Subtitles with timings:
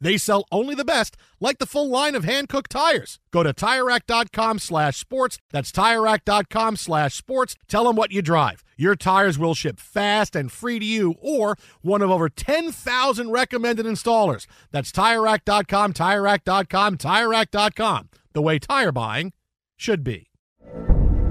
[0.00, 3.18] They sell only the best, like the full line of Hankook tires.
[3.30, 5.38] Go to TireRack.com slash sports.
[5.50, 7.56] That's TireRack.com slash sports.
[7.68, 8.62] Tell them what you drive.
[8.76, 13.86] Your tires will ship fast and free to you or one of over 10,000 recommended
[13.86, 14.46] installers.
[14.70, 18.08] That's TireRack.com, TireRack.com, TireRack.com.
[18.32, 19.32] The way tire buying
[19.76, 20.30] should be.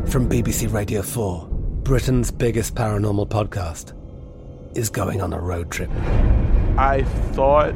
[0.08, 1.48] From BBC Radio 4,
[1.84, 3.94] Britain's biggest paranormal podcast
[4.76, 5.90] is going on a road trip.
[6.78, 7.04] I
[7.34, 7.76] thought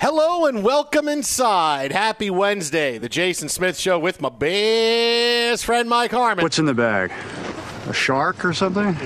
[0.00, 1.92] Hello and welcome inside.
[1.92, 2.98] Happy Wednesday.
[2.98, 6.42] The Jason Smith Show with my best friend Mike Harmon.
[6.42, 7.12] What's in the bag?
[7.88, 8.96] A shark or something?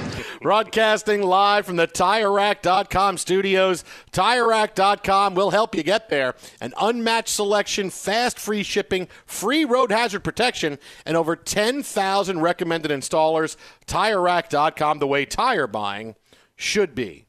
[0.40, 3.84] Broadcasting live from the TireRack.com studios.
[4.12, 6.34] TireRack.com will help you get there.
[6.60, 13.56] An unmatched selection, fast free shipping, free road hazard protection, and over 10,000 recommended installers.
[13.86, 16.14] TireRack.com, the way tire buying
[16.56, 17.27] should be.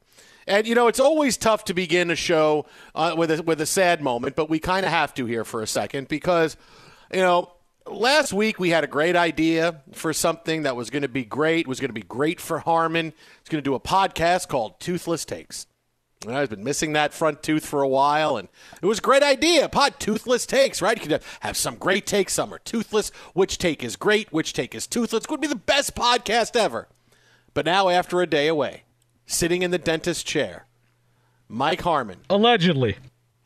[0.50, 2.66] And you know, it's always tough to begin a show
[2.96, 5.62] uh, with a, with a sad moment, but we kind of have to here for
[5.62, 6.56] a second because,
[7.14, 7.52] you know,
[7.86, 11.68] last week we had a great idea for something that was going to be great.
[11.68, 13.12] Was going to be great for Harmon.
[13.40, 15.68] It's going to do a podcast called Toothless Takes.
[16.26, 18.48] And I've been missing that front tooth for a while, and
[18.82, 19.68] it was a great idea.
[19.68, 21.00] Pod toothless takes, right?
[21.00, 22.32] You could have some great takes.
[22.32, 23.10] Some are toothless.
[23.34, 24.32] Which take is great?
[24.32, 25.28] Which take is toothless?
[25.30, 26.88] Would be the best podcast ever.
[27.54, 28.82] But now, after a day away,
[29.30, 30.66] sitting in the dentist chair,
[31.48, 32.96] Mike Harmon allegedly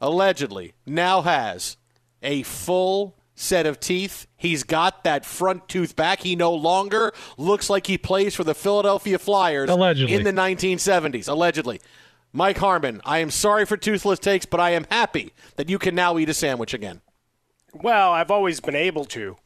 [0.00, 1.76] allegedly now has
[2.22, 4.26] a full set of teeth.
[4.36, 6.20] He's got that front tooth back.
[6.20, 10.14] He no longer looks like he plays for the Philadelphia Flyers allegedly.
[10.14, 11.28] in the 1970s.
[11.28, 11.80] Allegedly.
[12.32, 15.94] Mike Harmon, I am sorry for toothless takes, but I am happy that you can
[15.94, 17.00] now eat a sandwich again.
[17.72, 19.36] Well, I've always been able to.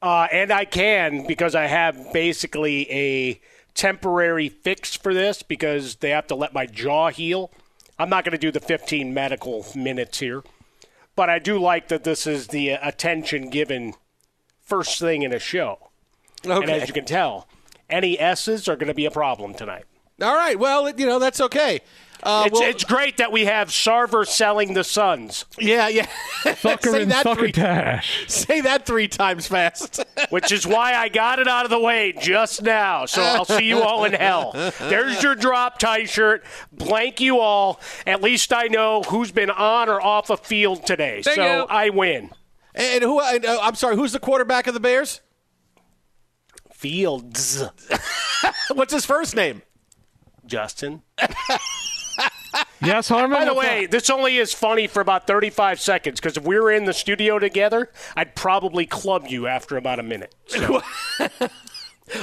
[0.00, 3.40] Uh, and I can because I have basically a
[3.78, 7.50] temporary fix for this because they have to let my jaw heal.
[7.98, 10.42] I'm not going to do the 15 medical minutes here,
[11.16, 13.94] but I do like that this is the uh, attention given
[14.60, 15.90] first thing in a show.
[16.44, 16.60] Okay.
[16.60, 17.46] And as you can tell,
[17.88, 19.84] any S's are going to be a problem tonight.
[20.20, 20.58] All right.
[20.58, 21.80] Well, you know that's okay.
[22.22, 25.44] Uh, it's, well- it's great that we have Sarver selling the Suns.
[25.58, 26.06] Yeah, yeah.
[26.56, 28.24] Sucker Say and that three- succotash.
[28.28, 30.04] Say that three times fast.
[30.30, 33.06] which is why I got it out of the way just now.
[33.06, 34.52] So I'll see you all in hell.
[34.80, 36.44] There's your drop tie shirt.
[36.72, 37.80] Blank you all.
[38.06, 41.22] At least I know who's been on or off a field today.
[41.22, 41.66] Thank so you.
[41.68, 42.30] I win.
[42.74, 43.20] and who?
[43.20, 43.96] and, uh, I'm sorry.
[43.96, 45.20] Who's the quarterback of the Bears?
[46.72, 47.62] Fields.
[48.72, 49.62] What's his first name?
[50.46, 51.02] Justin.
[52.80, 53.38] Yes, Harmon.
[53.38, 56.70] By the way, this only is funny for about 35 seconds because if we were
[56.70, 60.34] in the studio together, I'd probably club you after about a minute.
[60.46, 60.82] So-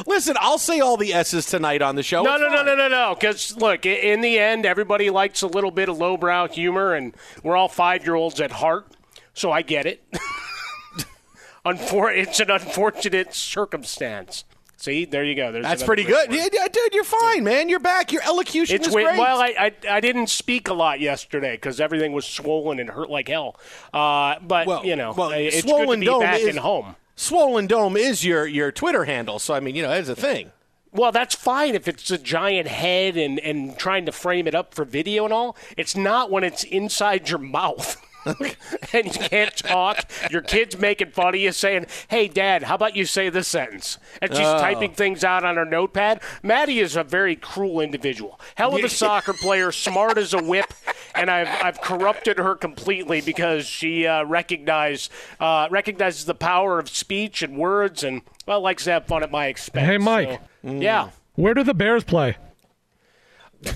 [0.08, 2.24] Listen, I'll say all the S's tonight on the show.
[2.24, 3.14] No, no, no, no, no, no.
[3.14, 7.14] Because look, in the end, everybody likes a little bit of lowbrow humor, and
[7.44, 8.88] we're all five-year-olds at heart,
[9.36, 10.04] so I get it.
[11.66, 14.44] Unfor- it's an unfortunate circumstance.
[14.78, 15.52] See, there you go.
[15.52, 16.32] There's That's pretty good.
[16.32, 17.70] Yeah, yeah, dude, you're fine, man.
[17.70, 18.12] You're back.
[18.12, 19.18] Your elocution It's is great.
[19.18, 23.10] Well, I, I I didn't speak a lot yesterday because everything was swollen and hurt
[23.10, 23.58] like hell.
[23.94, 26.58] Uh, but well, you know, well, it's swollen good to be dome back is, in
[26.58, 26.96] home.
[27.16, 30.52] Swollen Dome is your your Twitter handle, so I mean, you know, it's a thing.
[30.92, 34.74] Well, that's fine if it's a giant head and, and trying to frame it up
[34.74, 35.58] for video and all.
[35.76, 38.02] It's not when it's inside your mouth.
[38.94, 40.10] and you can't talk.
[40.32, 43.98] Your kid's making fun of you, saying, Hey, Dad, how about you say this sentence?
[44.22, 44.60] And she's Oh.
[44.60, 46.22] typing things out on her notepad.
[46.44, 48.40] Maddie is a very cruel individual.
[48.56, 50.74] Hell of a soccer player, smart as a whip,
[51.14, 56.90] and I've, I've corrupted her completely because she uh, recognized, uh, recognizes the power of
[56.90, 59.86] speech and words and, well, likes to have fun at my expense.
[59.88, 60.42] Hey, Mike.
[60.64, 61.10] So, yeah.
[61.36, 62.38] Where do the Bears play?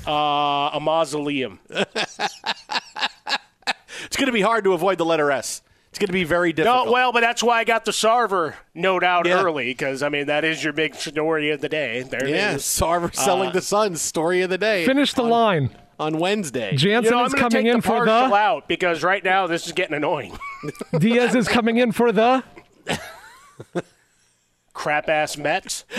[0.08, 1.60] Uh, a mausoleum.
[4.06, 5.62] It's going to be hard to avoid the letter S.
[5.90, 6.86] It's going to be very difficult.
[6.86, 9.42] No, well, but that's why I got the Sarver note out Yeah.
[9.44, 12.04] early because I mean that is your big story of the day.
[12.04, 12.62] There yeah, it is.
[12.64, 14.86] Sarver selling Uh, the Suns story of the day.
[14.86, 15.72] Finish the line.
[16.00, 16.76] on Wednesday.
[16.76, 18.36] Jansen You know, is coming take in the for partial the.
[18.36, 20.38] out because right now this is getting annoying.
[21.00, 22.44] Diaz is coming in for the.
[24.74, 25.84] Crap ass Mets.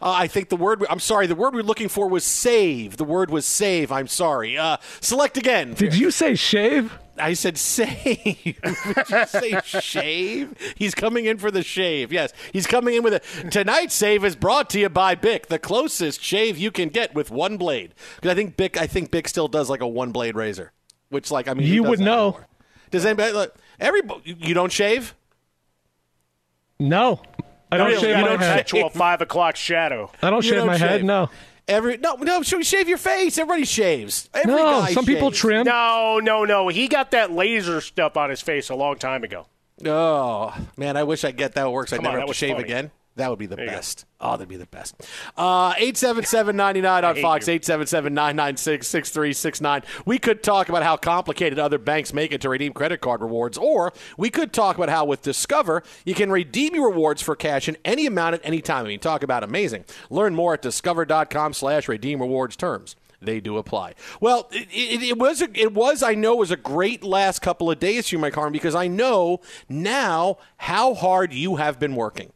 [0.00, 0.84] Uh, I think the word.
[0.90, 1.26] I'm sorry.
[1.26, 2.96] The word we're looking for was save.
[2.96, 3.90] The word was save.
[3.92, 4.56] I'm sorry.
[4.58, 5.74] Uh, select again.
[5.74, 6.98] Did you say shave?
[7.18, 8.34] I said save.
[8.62, 10.54] Did you say shave?
[10.76, 12.10] He's coming in for the shave.
[12.10, 15.58] Yes, he's coming in with a tonight's save is brought to you by Bic, the
[15.58, 17.94] closest shave you can get with one blade.
[18.16, 20.72] Because I think Bic, I think Bic still does like a one blade razor,
[21.10, 22.28] which like I mean You would know.
[22.28, 22.46] anymore?
[22.90, 23.32] Does anybody?
[23.32, 25.14] Look, everybody, you don't shave?
[26.78, 27.20] No.
[27.72, 28.72] I don't Really, shave you my don't head.
[28.74, 30.10] a five o'clock shadow.
[30.22, 31.04] I don't You shave don't my head.
[31.04, 31.30] No.
[31.66, 32.42] Every no no.
[32.42, 33.38] Should we shave your face?
[33.38, 34.28] Everybody shaves.
[34.34, 34.84] Every No.
[34.90, 35.64] Some people trim.
[35.64, 36.68] No, no, no.
[36.68, 39.46] He got that laser stuff on his face a long time ago.
[39.86, 41.92] Oh man, I wish I get that works.
[41.92, 42.64] I Come never on, have to shave funny.
[42.64, 42.90] again.
[43.16, 44.06] That would be the best.
[44.20, 44.94] Oh, that'd be the best.
[45.36, 47.60] Uh, 877-99 on hate Fox, you.
[47.60, 49.84] 877-996-6369.
[50.06, 53.58] We could talk about how complicated other banks make it to redeem credit card rewards,
[53.58, 57.68] or we could talk about how with Discover, you can redeem your rewards for cash
[57.68, 58.86] in any amount at any time.
[58.86, 59.84] I mean, talk about amazing.
[60.08, 63.94] Learn more at discover.com slash redeem rewards terms they do apply.
[64.20, 67.70] Well, it, it, it was a, it was I know was a great last couple
[67.70, 71.94] of days for you, Mike Harmon, because I know now how hard you have been
[71.94, 72.32] working.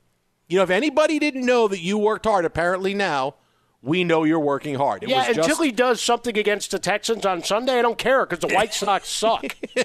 [0.48, 3.34] You know, if anybody didn't know that you worked hard, apparently now
[3.86, 5.04] we know you're working hard.
[5.04, 7.96] It yeah, was until just, he does something against the Texans on Sunday, I don't
[7.96, 9.44] care because the White Sox suck.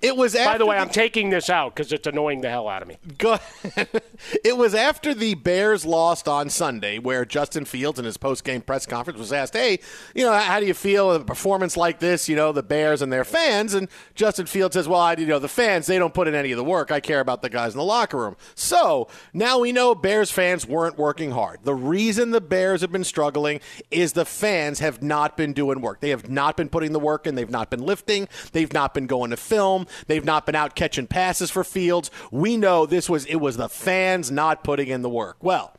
[0.00, 0.34] it was.
[0.34, 2.96] By the way, I'm taking this out because it's annoying the hell out of me.
[3.18, 3.38] Go
[4.44, 8.86] it was after the Bears lost on Sunday, where Justin Fields in his post-game press
[8.86, 9.80] conference was asked, "Hey,
[10.14, 12.28] you know, how do you feel with a performance like this?
[12.28, 15.40] You know, the Bears and their fans." And Justin Fields says, "Well, I, you know,
[15.40, 16.92] the fans they don't put in any of the work.
[16.92, 20.64] I care about the guys in the locker room." So now we know Bears fans
[20.64, 21.64] weren't working hard.
[21.64, 26.00] The reason the Bears have been struggling is the fans have not been doing work.
[26.00, 27.34] They have not been putting the work in.
[27.34, 28.28] They've not been lifting.
[28.52, 29.86] They've not been going to film.
[30.06, 32.10] They've not been out catching passes for Fields.
[32.30, 35.36] We know this was it was the fans not putting in the work.
[35.40, 35.74] Well,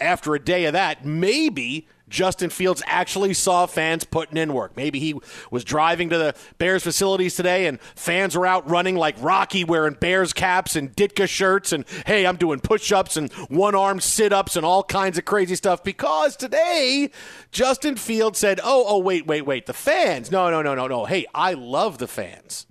[0.00, 4.76] after a day of that, maybe Justin Fields actually saw fans putting in work.
[4.76, 5.14] Maybe he
[5.50, 9.94] was driving to the Bears facilities today and fans were out running like Rocky wearing
[9.94, 14.82] Bears caps and Ditka shirts and hey, I'm doing push-ups and one-arm sit-ups and all
[14.82, 17.10] kinds of crazy stuff because today
[17.52, 19.66] Justin Fields said, "Oh, oh wait, wait, wait.
[19.66, 20.30] The fans.
[20.30, 21.04] No, no, no, no, no.
[21.04, 22.66] Hey, I love the fans."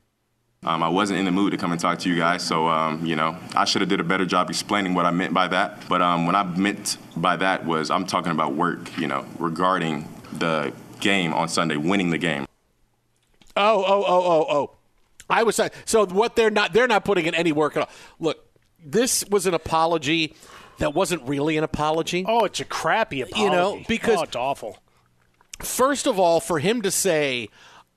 [0.64, 3.06] Um, I wasn't in the mood to come and talk to you guys, so um,
[3.06, 5.88] you know I should have did a better job explaining what I meant by that.
[5.88, 10.08] But um, what I meant by that was I'm talking about work, you know, regarding
[10.34, 12.48] the game on Sunday, winning the game.
[13.56, 14.72] Oh, oh, oh, oh, oh.
[15.30, 15.72] I was saying.
[15.86, 17.90] So what they're not they're not putting in any work at all.
[18.20, 18.46] Look,
[18.84, 20.36] this was an apology
[20.80, 22.26] that wasn't really an apology.
[22.28, 23.44] Oh, it's a crappy apology.
[23.44, 24.78] You know, because oh, it's awful.
[25.60, 27.50] First of all, for him to say,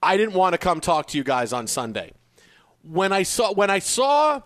[0.03, 2.13] "I didn't want to come talk to you guys on Sunday,"
[2.83, 4.41] when I saw when I saw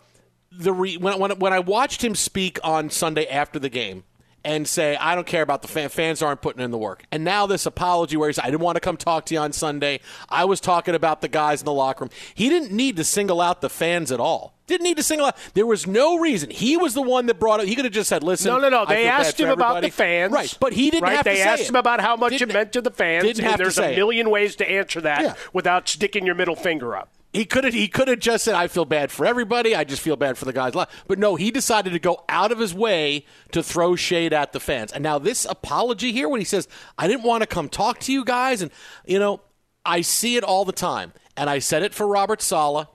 [0.53, 4.05] the re, when when when I watched him speak on Sunday after the game
[4.47, 5.89] and say, I don't care about the fan.
[5.89, 7.05] Fans aren't putting in the work.
[7.11, 9.41] And now this apology where he said, I didn't want to come talk to you
[9.41, 10.01] on Sunday.
[10.29, 12.11] I was talking about the guys in the locker room.
[12.35, 14.53] He didn't need to single out the fans at all.
[14.67, 15.37] Didn't need to single out.
[15.55, 16.51] There was no reason.
[16.51, 17.69] He was the one that brought it.
[17.69, 18.85] He could have just said, "Listen." No, no, no.
[18.87, 20.55] They asked him about the fans, right?
[20.61, 21.17] But he didn't right?
[21.17, 21.69] have they to say asked it.
[21.71, 23.25] him about how much Didn't- it meant to the fans.
[23.25, 23.97] Didn't have there's to say a it.
[23.97, 25.35] million ways to answer that Yeah.
[25.53, 27.11] without sticking your middle finger up.
[27.35, 29.75] He could have he could have just said I feel bad for everybody.
[29.75, 30.73] I just feel bad for the guys.
[30.73, 34.61] But no, he decided to go out of his way to throw shade at the
[34.61, 34.93] fans.
[34.93, 38.13] And now this apology here when he says I didn't want to come talk to
[38.13, 38.71] you guys and
[39.05, 39.41] you know,
[39.85, 41.13] I see it all the time.
[41.37, 42.87] And I said it for Robert Saleh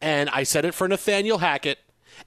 [0.00, 1.78] and I said it for Nathaniel Hackett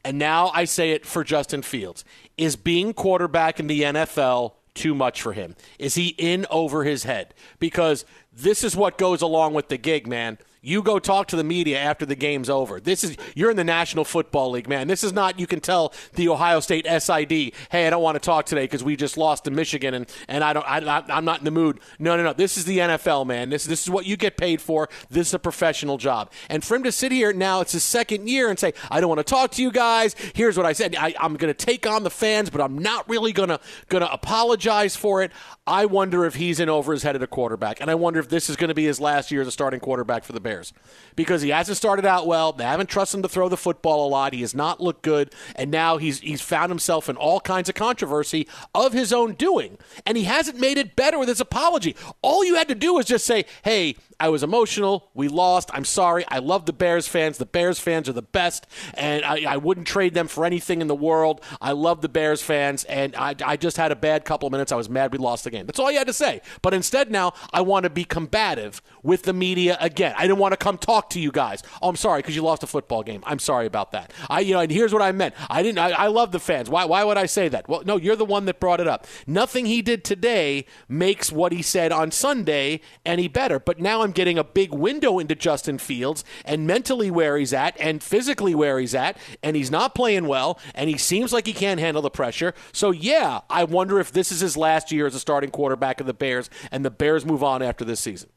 [0.06, 2.06] and now I say it for Justin Fields.
[2.38, 5.58] Is being quarterback in the NFL too much for him?
[5.78, 7.34] Is he in over his head?
[7.60, 10.38] Because this is what goes along with the gig, man.
[10.64, 12.80] You go talk to the media after the game's over.
[12.80, 14.88] This is you're in the National Football League, man.
[14.88, 17.32] This is not you can tell the Ohio State SID,
[17.72, 20.44] "Hey, I don't want to talk today because we just lost to Michigan and and
[20.44, 22.34] I don't I, I'm not in the mood." No, no, no.
[22.34, 23.50] This is the NFL, man.
[23.50, 24.88] This this is what you get paid for.
[25.10, 26.32] This is a professional job.
[26.48, 29.10] And for him to sit here now, it's his second year and say, "I don't
[29.10, 30.96] want to talk to you guys." Here's what I said.
[30.96, 34.96] I, I'm going to take on the fans, but I'm not really going to apologize
[34.96, 35.32] for it.
[35.68, 38.30] I wonder if he's in over his head at a quarterback, and I wonder if
[38.30, 40.74] this is going to be his last year as a starting quarterback for the Bears
[41.16, 42.52] because he hasn't started out well.
[42.52, 44.34] They haven't trusted him to throw the football a lot.
[44.34, 47.76] He has not looked good, and now he's he's found himself in all kinds of
[47.76, 51.96] controversy of his own doing, and he hasn't made it better with his apology.
[52.24, 55.10] All you had to do was just say, "Hey, I was emotional.
[55.16, 55.72] We lost.
[55.74, 56.24] I'm sorry.
[56.28, 57.40] I love the Bears fans.
[57.40, 60.86] The Bears fans are the best, and I, I wouldn't trade them for anything in
[60.86, 61.42] the world.
[61.60, 64.72] I love the Bears fans, and I, I just had a bad couple of minutes.
[64.72, 65.66] I was mad we lost the game.
[65.66, 66.42] That's all you had to say.
[66.62, 70.14] But instead, now I want to be combative with the media again.
[70.16, 71.64] I didn't want to come talk to you guys.
[71.82, 73.24] Oh, I'm sorry because you lost a football game.
[73.26, 74.14] I'm sorry about that.
[74.30, 75.34] I, you know, and here's what I meant.
[75.50, 75.80] I didn't.
[75.80, 76.70] I, I love the fans.
[76.70, 76.86] Why?
[76.86, 77.68] Why would I say that?
[77.68, 79.08] Well, no, you're the one that brought it up.
[79.26, 83.60] Nothing he did today makes what he said on Sunday any better.
[83.60, 87.80] But now I'm getting a big window into Justin Fields and mentally where he's at
[87.80, 91.54] and physically where he's at, and he's not playing well, and he seems like he
[91.54, 92.54] can't handle the pressure.
[92.72, 96.08] So yeah, I wonder if this is his last year as a starting quarterback of
[96.08, 98.30] the Bears, and the Bears move on after this season.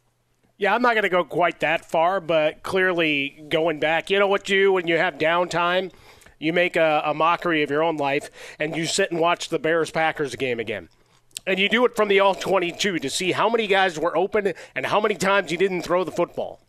[0.57, 4.28] Yeah, I'm not going to go quite that far, but clearly going back, you know
[4.28, 5.93] what you when you have downtime?
[6.38, 9.59] You make a, a mockery of your own life and you sit and watch the
[9.59, 10.88] Bears Packers game again.
[11.47, 14.55] And you do it from the all 22 to see how many guys were open
[14.75, 16.61] and how many times you didn't throw the football.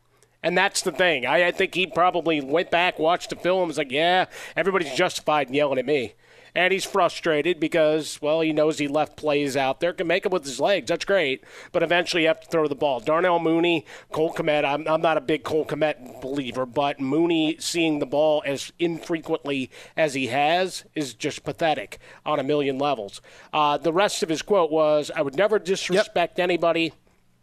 [0.43, 1.25] And that's the thing.
[1.25, 5.47] I, I think he probably went back, watched the film, was like, yeah, everybody's justified
[5.47, 6.13] in yelling at me.
[6.55, 9.91] And he's frustrated because, well, he knows he left plays out there.
[9.91, 10.87] Can make them with his legs.
[10.87, 11.43] That's great.
[11.73, 13.01] But eventually you have to throw the ball.
[13.01, 14.63] Darnell Mooney, Cole Kmet.
[14.63, 19.69] I'm, I'm not a big Cole Kmet believer, but Mooney seeing the ball as infrequently
[19.97, 23.21] as he has is just pathetic on a million levels.
[23.51, 26.93] Uh, the rest of his quote was, I would never disrespect anybody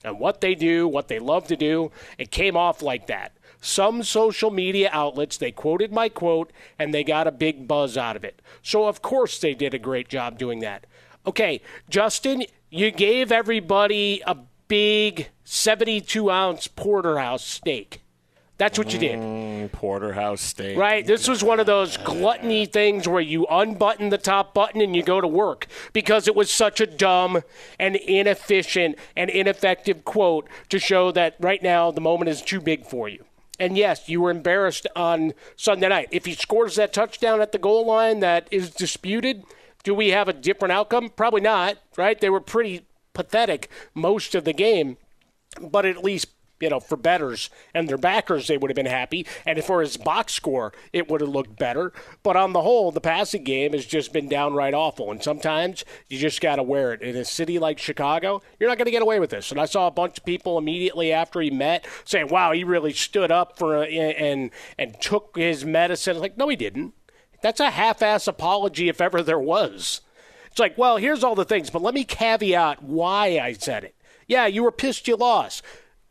[0.04, 1.92] and what they do, what they love to do.
[2.18, 3.36] It came off like that.
[3.64, 8.16] Some social media outlets, they quoted my quote and they got a big buzz out
[8.16, 8.42] of it.
[8.60, 10.84] So, of course, they did a great job doing that.
[11.24, 18.02] Okay, Justin, you gave everybody a big 72 ounce porterhouse steak.
[18.58, 19.18] That's what you did.
[19.18, 20.76] Mm, porterhouse steak.
[20.76, 21.06] Right.
[21.06, 25.04] This was one of those gluttony things where you unbutton the top button and you
[25.04, 27.42] go to work because it was such a dumb
[27.78, 32.84] and inefficient and ineffective quote to show that right now the moment is too big
[32.84, 33.24] for you.
[33.62, 36.08] And yes, you were embarrassed on Sunday night.
[36.10, 39.44] If he scores that touchdown at the goal line that is disputed,
[39.84, 41.10] do we have a different outcome?
[41.10, 42.20] Probably not, right?
[42.20, 44.96] They were pretty pathetic most of the game,
[45.60, 46.26] but at least
[46.62, 49.26] you know, for betters and their backers, they would have been happy.
[49.44, 51.92] And for his box score, it would have looked better.
[52.22, 55.10] But on the whole, the passing game has just been downright awful.
[55.10, 57.02] And sometimes you just got to wear it.
[57.02, 59.50] In a city like Chicago, you're not going to get away with this.
[59.50, 62.92] And I saw a bunch of people immediately after he met saying, wow, he really
[62.92, 66.20] stood up for and, and took his medicine.
[66.20, 66.94] Like, no, he didn't.
[67.42, 70.00] That's a half ass apology if ever there was.
[70.46, 73.96] It's like, well, here's all the things, but let me caveat why I said it.
[74.28, 75.62] Yeah, you were pissed you lost.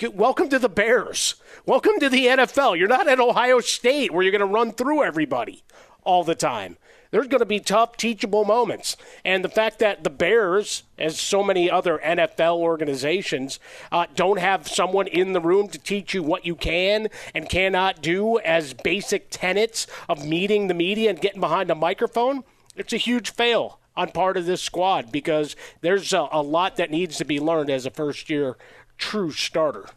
[0.09, 1.35] Welcome to the Bears.
[1.67, 2.77] Welcome to the NFL.
[2.77, 5.63] You're not at Ohio State where you're going to run through everybody
[6.03, 6.77] all the time.
[7.11, 8.97] There's going to be tough, teachable moments.
[9.23, 13.59] And the fact that the Bears, as so many other NFL organizations,
[13.91, 18.01] uh, don't have someone in the room to teach you what you can and cannot
[18.01, 22.43] do as basic tenets of meeting the media and getting behind a microphone,
[22.75, 26.91] it's a huge fail on part of this squad because there's a, a lot that
[26.91, 28.55] needs to be learned as a first year
[29.01, 29.87] true starter.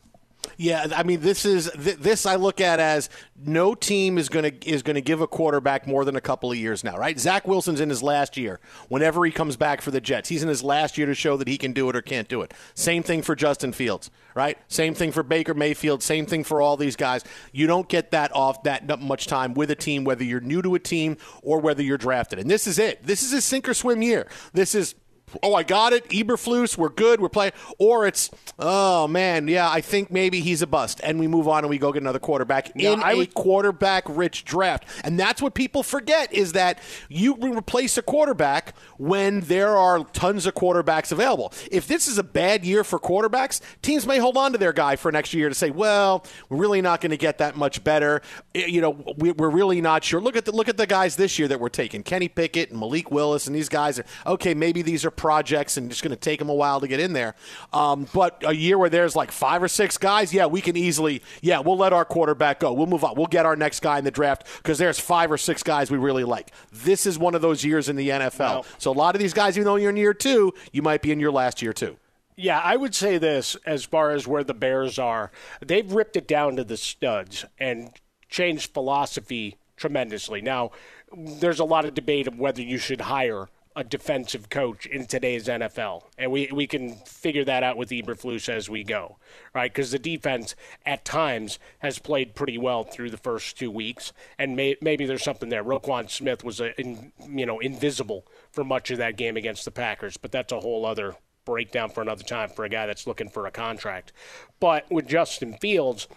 [0.57, 4.69] Yeah, I mean, this is this I look at as no team is going to
[4.69, 7.19] is going to give a quarterback more than a couple of years now, right?
[7.19, 8.61] Zach Wilson's in his last year.
[8.89, 11.49] Whenever he comes back for the Jets, he's in his last year to show that
[11.49, 12.55] he can do it or can't do it.
[12.75, 14.59] Same thing for Justin Fields, right?
[14.69, 16.03] Same thing for Baker Mayfield.
[16.03, 17.25] Same thing for all these guys.
[17.53, 20.75] You don't get that off that much time with a team, whether you're new to
[20.75, 22.39] a team or whether you're drafted.
[22.39, 23.05] And this is it.
[23.05, 24.29] This is a sink or swim year.
[24.53, 24.95] This is
[25.43, 26.09] oh, I got it.
[26.11, 27.53] Eberflus, we're good, we're playing.
[27.79, 31.65] Or it's, oh man, yeah, I think maybe he's a bust, and we move on
[31.65, 34.85] and we go get another quarterback in I a would- quarterback-rich draft.
[35.03, 40.47] And that's what people forget is that you replace a quarterback when there are tons
[40.47, 41.53] of quarterbacks available.
[41.71, 44.97] If this is a bad year for quarterbacks, teams may hold on to their guy
[44.97, 47.83] for an extra year to say, well, we're really not going to get that much
[47.85, 48.23] better.
[48.55, 50.21] You know, we, we're really not sure.
[50.21, 52.79] Look at the look at the guys this year that we're taking: Kenny Pickett and
[52.79, 54.55] Malik Willis, and these guys are okay.
[54.55, 57.15] Maybe these are projects, and it's going to take them a while to get in
[57.15, 57.35] there.
[57.73, 61.23] Um, but a year where there's like five or six guys, yeah, we can easily,
[61.41, 62.75] yeah, we'll let our quarterback go.
[62.75, 63.15] We'll move on.
[63.17, 65.97] We'll get our next guy in the draft because there's five or six guys we
[65.97, 66.53] really like.
[66.71, 68.67] This is one of those years in the NFL.
[68.77, 71.11] so a lot of these guys, even though you're in year two, you might be
[71.11, 71.97] in your last year too.
[72.37, 75.33] Yeah, I would say this as far as where the Bears are.
[75.65, 77.93] They've ripped it down to the studs and
[78.29, 80.43] changed philosophy tremendously.
[80.43, 80.73] Now,
[81.17, 85.49] there's a lot of debate of whether you should hire a defensive coach in today's
[85.49, 89.17] NFL, and we we can figure that out with Eberflus as we go,
[89.53, 89.73] right?
[89.73, 90.55] Because the defense
[90.87, 95.25] at times has played pretty well through the first two weeks, and may, maybe there's
[95.25, 95.65] something there.
[95.65, 99.73] Roquan Smith was a, in, you know invisible for much of that game against the
[99.73, 103.29] Packers, but that's a whole other breakdown for another time for a guy that's looking
[103.29, 104.13] for a contract.
[104.61, 106.09] But with Justin Fields,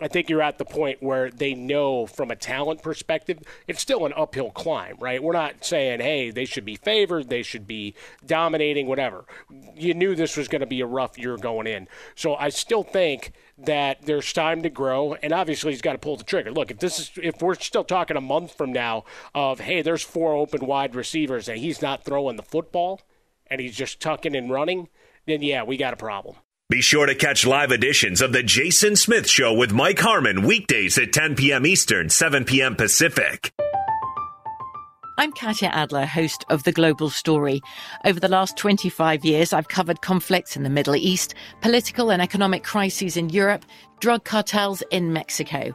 [0.00, 4.06] I think you're at the point where they know from a talent perspective, it's still
[4.06, 5.22] an uphill climb, right?
[5.22, 9.24] We're not saying, hey, they should be favored, they should be dominating, whatever.
[9.74, 11.88] You knew this was going to be a rough year going in.
[12.14, 16.16] So I still think that there's time to grow, and obviously he's got to pull
[16.16, 16.50] the trigger.
[16.50, 20.02] Look, if this is if we're still talking a month from now of hey, there's
[20.02, 23.02] four open wide receivers and he's not throwing the football
[23.46, 24.88] and he's just tucking and running,
[25.26, 26.36] then yeah, we got a problem.
[26.70, 30.96] Be sure to catch live editions of The Jason Smith Show with Mike Harmon weekdays
[30.98, 31.66] at 10 p.m.
[31.66, 32.76] Eastern, 7 p.m.
[32.76, 33.52] Pacific.
[35.18, 37.60] I'm Katya Adler, host of The Global Story.
[38.04, 42.62] Over the last 25 years, I've covered conflicts in the Middle East, political and economic
[42.62, 43.64] crises in Europe,
[43.98, 45.74] drug cartels in Mexico.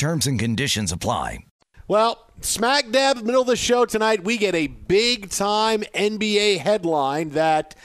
[0.00, 1.44] Terms and conditions apply.
[1.86, 7.28] Well, smack dab middle of the show tonight, we get a big time NBA headline
[7.32, 7.76] that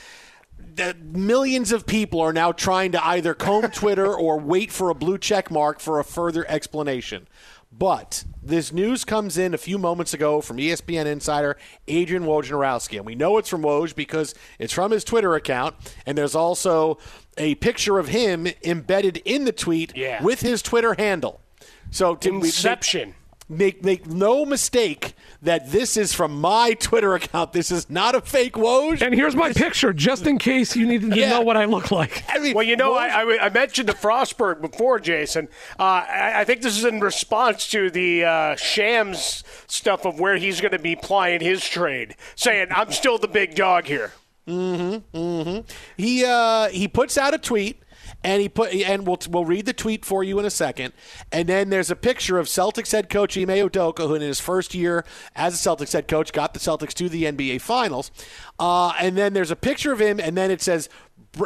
[0.76, 4.94] that millions of people are now trying to either comb Twitter or wait for a
[4.94, 7.28] blue check mark for a further explanation.
[7.70, 12.96] But this news comes in a few moments ago from ESPN insider Adrian Wojnarowski.
[12.96, 15.74] And we know it's from Woj because it's from his Twitter account.
[16.06, 16.96] And there's also
[17.36, 20.22] a picture of him embedded in the tweet Yeah.
[20.22, 21.42] with his Twitter handle.
[21.90, 23.14] So to Inception.
[23.48, 27.52] Make, make no mistake that this is from my Twitter account.
[27.52, 29.00] This is not a fake Woj.
[29.00, 31.30] And here's my picture, just in case you needed to Yeah.
[31.30, 32.24] know what I look like.
[32.28, 35.46] I mean, Well, you know, Woj- I, I, I mentioned the Frostberg before, Jason.
[35.78, 40.36] Uh, I, I think this is in response to the uh, Shams stuff of where
[40.38, 44.10] he's going to be plying his trade, saying, I'm still the big dog here.
[44.48, 45.16] Mm-hmm.
[45.16, 45.60] Mm-hmm.
[45.96, 47.80] He uh, he puts out a tweet.
[48.26, 50.92] And he put, and we'll we'll read the tweet for you in a second.
[51.30, 54.74] And then there's a picture of Celtics head coach Ime Udoka, who in his first
[54.74, 55.04] year
[55.36, 58.10] as a Celtics head coach got the Celtics to the NBA Finals.
[58.58, 60.88] Uh, and then there's a picture of him, and then it says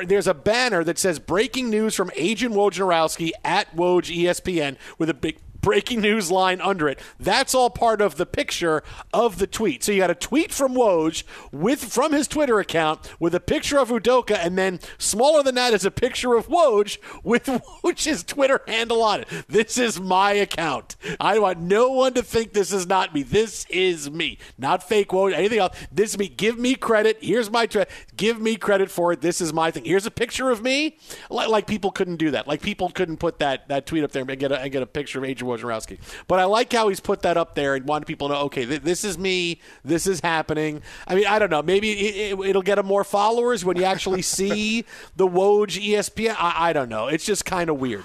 [0.06, 5.14] there's a banner that says "Breaking news from Adrian Wojnarowski at Woj ESPN" with a
[5.14, 6.98] big breaking news line under it.
[7.18, 9.84] That's all part of the picture of the tweet.
[9.84, 13.78] So you got a tweet from Woj with from his Twitter account with a picture
[13.78, 17.46] of Udoka, and then smaller than that is a picture of Woj with
[17.84, 19.28] Woj's Twitter handle on it.
[19.48, 20.96] This is my account.
[21.18, 23.22] I want no one to think this is not me.
[23.22, 25.32] This is me, not fake Woj.
[25.32, 25.76] Anything else?
[25.92, 26.28] This is me.
[26.28, 27.18] Give me credit.
[27.20, 27.88] Here's my tweet.
[28.16, 29.20] Give me credit for it.
[29.20, 29.84] This is my thing.
[29.84, 30.96] Here's a picture of me.
[31.28, 32.46] Like, like people couldn't do that.
[32.46, 34.86] Like people couldn't put that that tweet up there and get a, and get a
[34.86, 35.98] picture of Adrian Wojnarowski.
[36.26, 38.66] But I like how he's put that up there and wanted people to know, okay,
[38.66, 39.60] th- this is me.
[39.84, 40.82] This is happening.
[41.06, 41.62] I mean, I don't know.
[41.62, 44.84] Maybe it, it, it'll get him more followers when you actually see
[45.16, 46.36] the Woj ESPN.
[46.38, 47.08] I, I don't know.
[47.08, 48.04] It's just kind of weird.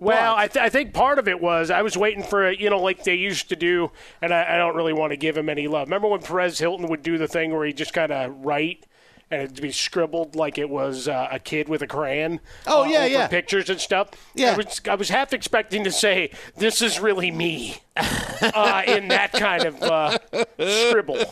[0.00, 2.78] Well, I, th- I think part of it was I was waiting for you know
[2.78, 3.90] like they used to do,
[4.22, 5.88] and I, I don't really want to give him any love.
[5.88, 8.86] Remember when Perez Hilton would do the thing where he just kind of write
[9.30, 12.40] and it'd be scribbled like it was uh, a kid with a crayon.
[12.66, 13.28] Oh, uh, yeah, over yeah.
[13.28, 14.10] Pictures and stuff.
[14.34, 14.52] Yeah.
[14.52, 19.32] I was I was half expecting to say this is really me uh, in that
[19.32, 20.18] kind of uh,
[20.58, 21.24] scribble.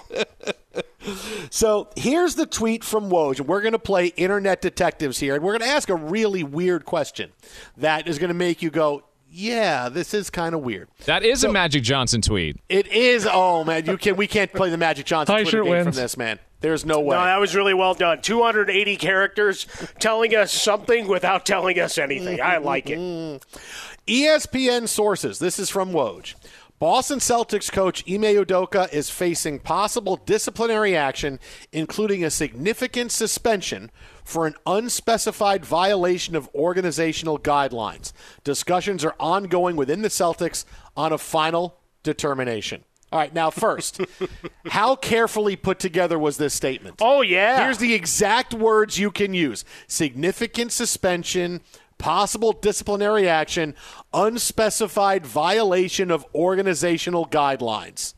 [1.50, 5.44] So here's the tweet from Woj, and we're going to play internet detectives here, and
[5.44, 7.32] we're going to ask a really weird question
[7.76, 11.44] that is going to make you go, "Yeah, this is kind of weird." That is
[11.44, 12.60] a Magic Johnson tweet.
[12.68, 13.26] It is.
[13.30, 14.16] Oh man, you can.
[14.16, 16.40] We can't play the Magic Johnson Tie Twitter shirt game from this man.
[16.60, 17.16] There's no way.
[17.16, 18.22] No, that was really well done.
[18.22, 19.66] 280 characters
[19.98, 22.40] telling us something without telling us anything.
[22.40, 22.98] I like it.
[22.98, 23.58] Mm-hmm.
[24.06, 25.38] E ESPN sources.
[25.38, 26.34] This is from Woj.
[26.78, 31.40] Boston Celtics coach Ime Udoka is facing possible disciplinary action,
[31.72, 33.90] including a significant suspension
[34.24, 38.12] for an unspecified violation of organizational guidelines.
[38.44, 42.84] Discussions are ongoing within the Celtics on a final determination.
[43.12, 44.00] All right, now first,
[44.66, 46.96] how carefully put together was this statement?
[47.00, 47.64] Oh yeah.
[47.64, 51.60] Here's the exact words you can use significant suspension,
[51.98, 53.74] possible disciplinary action,
[54.12, 58.14] unspecified violation of organizational guidelines.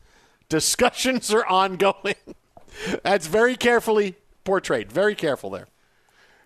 [0.49, 2.15] Discussions are ongoing.
[3.03, 4.91] That's very carefully portrayed.
[4.91, 5.67] Very careful there.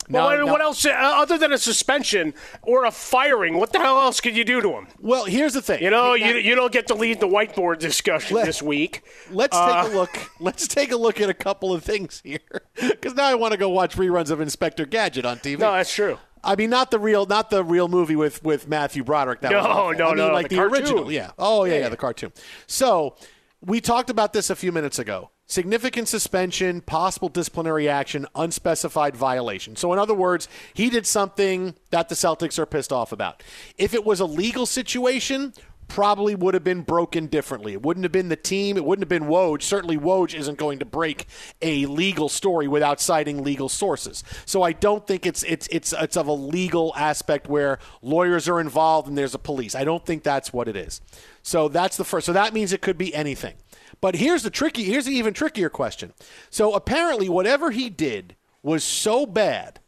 [0.10, 3.58] Well, Now- what, what else uh, other than a suspension or a firing?
[3.58, 4.88] What the hell else could you do to him?
[5.00, 5.82] Well, here's the thing.
[5.82, 9.04] You know, Now- you, you don't get to lead the whiteboard discussion Let- this week.
[9.32, 10.20] Let's Uh, take a look.
[10.40, 12.40] Let's take a look at a couple of things here,
[12.76, 15.60] because now I want to go watch reruns of Inspector Gadget on TV.
[15.60, 16.18] No, that's true.
[16.46, 19.40] I mean, not the real, not the real movie with with Matthew Broderick.
[19.42, 19.94] That No, was awful.
[19.94, 21.10] no, I mean, no, like the the, original.
[21.10, 21.32] Yeah.
[21.40, 21.90] Oh, Yeah, yeah, yeah.
[21.90, 22.34] the cartoon.
[22.68, 23.16] So
[23.62, 25.30] we talked about this a few minutes ago.
[25.46, 29.76] Significant suspension, possible disciplinary action, unspecified violation.
[29.76, 33.44] So, in other words, he did something that the Celtics are pissed off about.
[33.78, 35.54] If it was a legal situation,
[35.88, 37.74] probably would have been broken differently.
[37.74, 38.78] It wouldn't have been the team.
[38.78, 39.62] It wouldn't have been Woj.
[39.62, 41.28] Certainly, Woj isn't going to break
[41.62, 44.24] a legal story without citing legal sources.
[44.46, 48.60] So I don't think it's it's it's it's of a legal aspect where lawyers are
[48.60, 49.76] involved and there's a police.
[49.76, 51.02] I don't think that's what it is.
[51.44, 52.26] So that's the first.
[52.26, 53.56] So that means it could be anything.
[54.02, 54.84] But here's the tricky.
[54.84, 56.14] Here's the even trickier question.
[56.50, 59.80] So apparently, whatever he did was so bad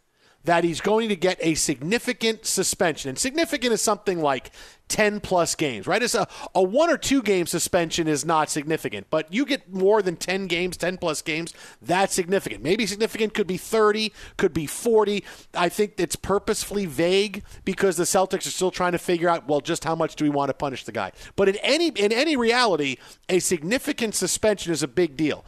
[0.46, 3.10] that he's going to get a significant suspension.
[3.10, 4.52] And significant is something like
[4.88, 6.02] 10 plus games, right?
[6.02, 10.02] It's a, a one or two game suspension is not significant, but you get more
[10.02, 12.64] than 10 games, 10 plus games, that's significant.
[12.64, 15.24] Maybe significant could be 30, could be 40.
[15.56, 19.62] I think it's purposefully vague because the Celtics are still trying to figure out, well,
[19.62, 21.12] just how much do we want to punish the guy?
[21.36, 25.44] But in any in any reality, a significant suspension is a big deal.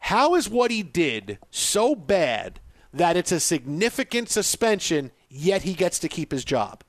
[0.00, 2.60] How is what he did so bad
[2.94, 6.82] that it's a significant suspension, yet he gets to keep his job?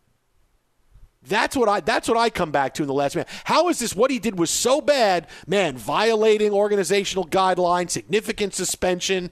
[1.28, 3.28] That's what I that's what I come back to in the last minute.
[3.46, 9.32] How is this what he did was so bad, man, violating organizational guidelines, significant suspension,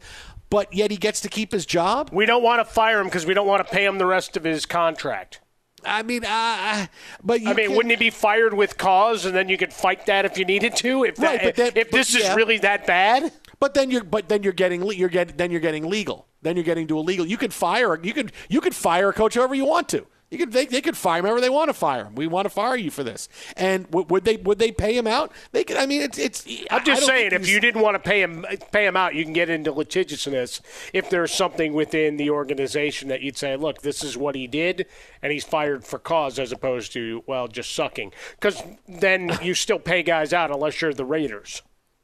[0.50, 2.10] but yet he gets to keep his job?
[2.12, 4.36] We don't want to fire him because we don't want to pay him the rest
[4.36, 5.40] of his contract.
[5.86, 6.88] I mean, uh,
[7.24, 10.06] but I mean, can, wouldn't he be fired with cause, and then you could fight
[10.06, 11.04] that if you needed to?
[11.04, 12.36] If right, that, then, if this but, is yeah.
[12.36, 15.90] really that bad, but then you're but then you're getting you're getting then you're getting
[15.90, 16.28] legal.
[16.44, 17.26] Then you're getting to illegal.
[17.26, 20.06] You could fire you could you could fire a coach however you want to.
[20.34, 22.16] You could they, they could fire him they want to fire him.
[22.16, 23.30] We want to fire you for this.
[23.56, 25.32] And w- would they would they pay him out?
[25.52, 25.78] They could.
[25.78, 26.48] I mean, it's it's.
[26.72, 29.34] I'm just saying, if you didn't want to pay him pay him out, you can
[29.34, 30.60] get into litigiousness
[30.92, 34.88] if there's something within the organization that you'd say, look, this is what he did,
[35.22, 38.12] and he's fired for cause, as opposed to well, just sucking.
[38.32, 41.62] Because then you still pay guys out unless you're the Raiders.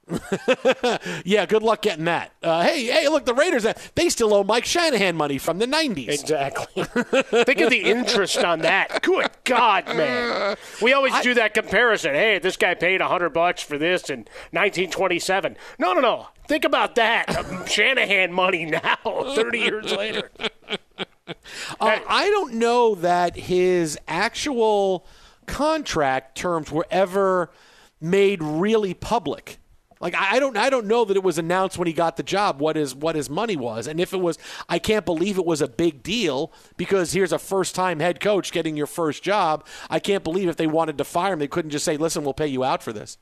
[1.25, 2.31] yeah, good luck getting that.
[2.41, 5.65] Uh, hey, hey, look, the Raiders, uh, they still owe Mike Shanahan money from the
[5.65, 6.09] 90s.
[6.09, 6.83] Exactly.
[7.43, 9.01] Think of the interest on that.
[9.01, 10.57] Good God, man.
[10.81, 12.13] We always I, do that comparison.
[12.13, 14.19] Hey, this guy paid 100 bucks for this in
[14.51, 15.57] 1927.
[15.77, 16.27] No, no, no.
[16.47, 17.67] Think about that.
[17.67, 20.31] Shanahan money now, 30 years later.
[21.27, 21.33] Uh,
[21.79, 25.05] I don't know that his actual
[25.45, 27.51] contract terms were ever
[28.01, 29.59] made really public.
[29.99, 32.61] Like I don't I don't know that it was announced when he got the job
[32.61, 33.85] what his what his money was.
[33.85, 34.37] And if it was
[34.69, 38.51] I can't believe it was a big deal because here's a first time head coach
[38.51, 39.65] getting your first job.
[39.89, 42.33] I can't believe if they wanted to fire him they couldn't just say, "Listen, we'll
[42.33, 43.17] pay you out for this."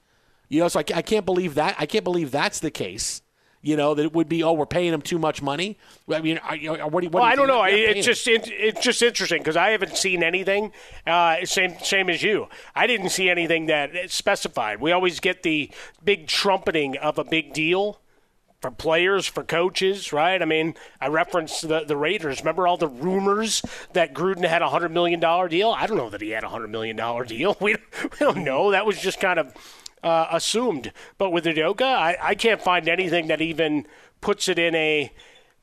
[0.50, 1.76] You know, so I, I can't believe that.
[1.80, 3.22] I can't believe that's the case.
[3.62, 5.78] You know that it would be oh we're paying him too much money.
[6.10, 6.72] I mean, what do you?
[6.72, 7.64] What well, do you I don't know.
[7.64, 10.72] It's just it, it's just interesting because I haven't seen anything.
[11.06, 12.48] Uh, same same as you.
[12.76, 14.80] I didn't see anything that specified.
[14.80, 15.72] We always get the
[16.04, 18.00] big trumpeting of a big deal
[18.62, 20.42] for players, for coaches, right?
[20.42, 22.40] I mean, I referenced the, the Raiders.
[22.40, 23.62] Remember all the rumors
[23.94, 25.70] that Gruden had a $100 million deal?
[25.70, 26.96] I don't know that he had a $100 million
[27.28, 27.56] deal.
[27.68, 28.72] We, we don't know.
[28.72, 29.54] That was just kind of
[30.04, 30.92] uh, assumed.
[31.18, 33.88] But with Udoka, I, I can't find anything that even
[34.22, 35.12] puts it in a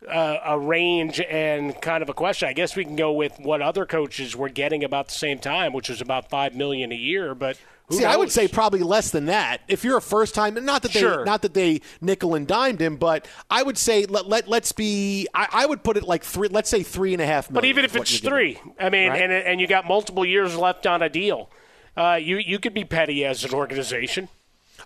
[0.09, 2.49] uh, a range and kind of a question.
[2.49, 5.73] I guess we can go with what other coaches were getting about the same time,
[5.73, 7.35] which was about five million a year.
[7.35, 7.59] But
[7.91, 8.15] See, knows?
[8.15, 9.61] I would say probably less than that.
[9.69, 11.25] If you're a first time, not that they sure.
[11.25, 15.29] not that they nickel and dimed him, but I would say let, let let's be.
[15.35, 16.49] I, I, would put it like three.
[16.49, 17.55] Let's say three and a half million.
[17.61, 19.21] But even if it's three, I mean, right?
[19.21, 21.51] and and you got multiple years left on a deal,
[21.97, 24.29] uh, you you could be petty as an organization.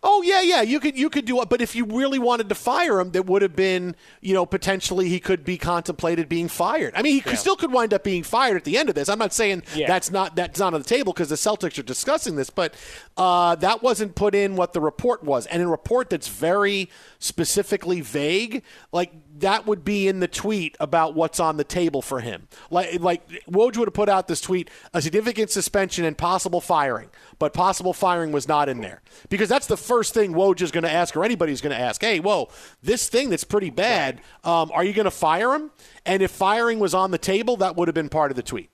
[0.02, 0.62] Oh yeah, yeah.
[0.62, 3.26] You could you could do it, but if you really wanted to fire him, that
[3.26, 6.94] would have been you know potentially he could be contemplated being fired.
[6.94, 7.34] I mean, he yeah.
[7.34, 9.08] still could wind up being fired at the end of this.
[9.08, 9.88] I'm not saying yeah.
[9.88, 12.74] that's not that's not on the table because the Celtics are discussing this, but
[13.16, 16.90] uh, that wasn't put in what the report was, and in a report that's very
[17.18, 22.20] specifically vague, like that would be in the tweet about what's on the table for
[22.20, 22.48] him.
[22.70, 27.10] Like like Woj would have put out this tweet: a significant suspension and possible firing,
[27.38, 30.84] but possible firing was not in there because that's the first thing Woj is going
[30.84, 32.00] to ask, or anybody's going to ask.
[32.00, 32.48] Hey, whoa,
[32.82, 34.20] this thing that's pretty bad.
[34.44, 35.70] Um, are you going to fire him?
[36.04, 38.70] And if firing was on the table, that would have been part of the tweet.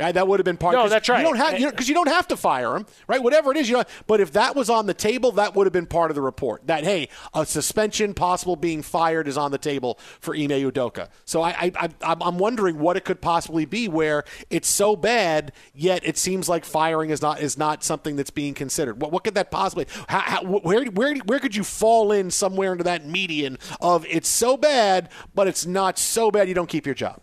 [0.00, 0.74] That would have been part.
[0.74, 1.18] No, that's right.
[1.18, 3.22] You don't have because you, you, don't have to fire him, right?
[3.22, 3.84] Whatever it is, you know.
[4.06, 6.66] But if that was on the table, that would have been part of the report.
[6.66, 11.08] That hey, a suspension, possible being fired, is on the table for Ime Udoka.
[11.24, 15.52] So I, I, I I'm wondering what it could possibly be where it's so bad,
[15.74, 19.00] yet it seems like firing is not is not something that's being considered.
[19.00, 19.86] What what could that possibly?
[20.08, 24.28] How, how, where where where could you fall in somewhere into that median of it's
[24.28, 27.20] so bad, but it's not so bad you don't keep your job?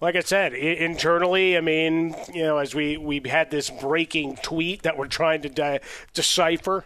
[0.00, 4.82] Like I said, internally, I mean, you know, as we we had this breaking tweet
[4.82, 5.80] that we're trying to de-
[6.14, 6.84] decipher,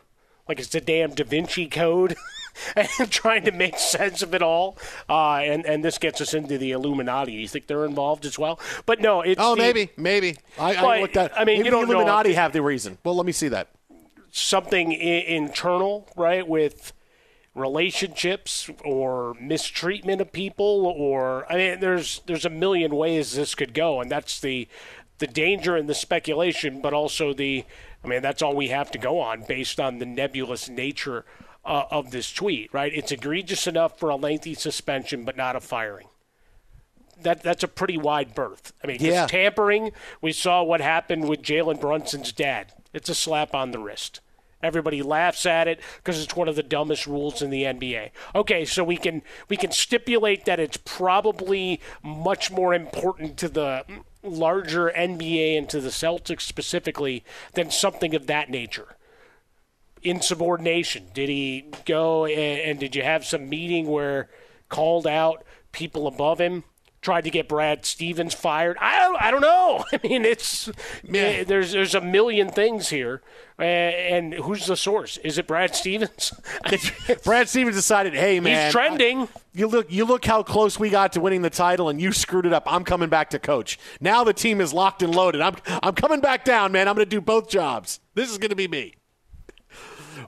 [0.49, 2.17] like it's the damn Da Vinci Code.
[2.77, 4.77] and trying to make sense of it all.
[5.09, 7.33] Uh, and and this gets us into the Illuminati.
[7.33, 8.61] You think they're involved as well?
[8.85, 10.37] But no, it's Oh, the- maybe, maybe.
[10.59, 11.33] I, I But, looked at.
[11.35, 12.99] I mean, maybe you don't the know Illuminati have the reason.
[13.05, 13.69] Well, let me see that.
[14.33, 16.93] something I- internal, right, with
[17.55, 23.75] relationships or mistreatment of people, or I mean, there's there's a million ways this could
[23.75, 24.69] go, and that's the
[25.19, 27.65] the danger and the speculation, but also the,
[28.03, 31.25] I mean, that's all we have to go on based on the nebulous nature
[31.65, 32.93] uh, of this tweet, right?
[32.93, 36.09] It's egregious enough for a lengthy suspension, but not a firing.
[37.21, 38.73] That that's a pretty wide berth.
[38.83, 39.27] I mean Yeah.
[39.29, 39.93] tampering.
[40.21, 42.73] We saw what happened with Jalen Brunson's dad.
[42.93, 44.21] It's a slap on the wrist.
[44.63, 48.11] Everybody laughs at it because it's one of the dumbest rules in the NBA.
[48.35, 53.85] Okay, so we can we can stipulate that it's probably much more important to the
[54.23, 58.97] larger NBA and to the Celtics specifically than something of that nature.
[60.03, 61.07] Insubordination.
[61.13, 64.29] Did he go and, and did you have some meeting where
[64.69, 66.65] called out people above him?
[67.03, 68.77] Tried to get Brad Stevens fired.
[68.81, 69.85] I don't, I don't know.
[69.93, 70.69] I mean, it's
[71.13, 73.23] eh, there's there's a million things here,
[73.59, 75.17] uh, and who's the source?
[75.19, 76.33] Is it Brad Stevens?
[77.25, 79.23] Brad Stevens decided, hey man, He's trending.
[79.23, 82.13] I- you look, you look how close we got to winning the title, and you
[82.13, 82.63] screwed it up.
[82.73, 83.79] I'm coming back to coach.
[84.01, 85.41] Now the team is locked and loaded.
[85.41, 86.89] I'm, I'm coming back down, man.
[86.89, 88.01] I'm going to do both jobs.
[88.15, 88.95] This is going to be me.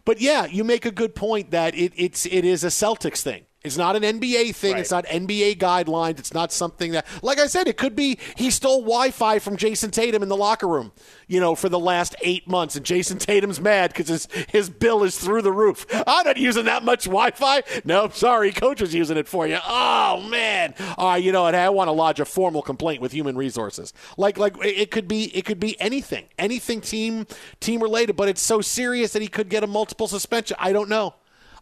[0.05, 3.47] But yeah, you make a good point that it, it's it is a Celtics thing.
[3.65, 4.77] It's not an NBA thing.
[4.77, 6.19] It's not NBA guidelines.
[6.19, 9.91] It's not something that, like I said, it could be he stole Wi-Fi from Jayson
[9.91, 10.93] Tatum in the locker room,
[11.29, 15.03] you know, for the last eight months, and Jayson Tatum's mad because his his bill
[15.03, 15.87] is through the roof.
[16.07, 17.63] I'm not using that much Wi-Fi.
[17.87, 19.57] No, sorry, coach was using it for you.
[19.67, 23.13] Oh man, all right, you know, and I want to lodge a formal complaint with
[23.13, 23.95] human resources.
[24.19, 27.27] Like like it could be it could be anything, anything team
[27.61, 30.55] team related, but it's so serious that he could get a multiple suspension.
[30.61, 31.15] I don't know.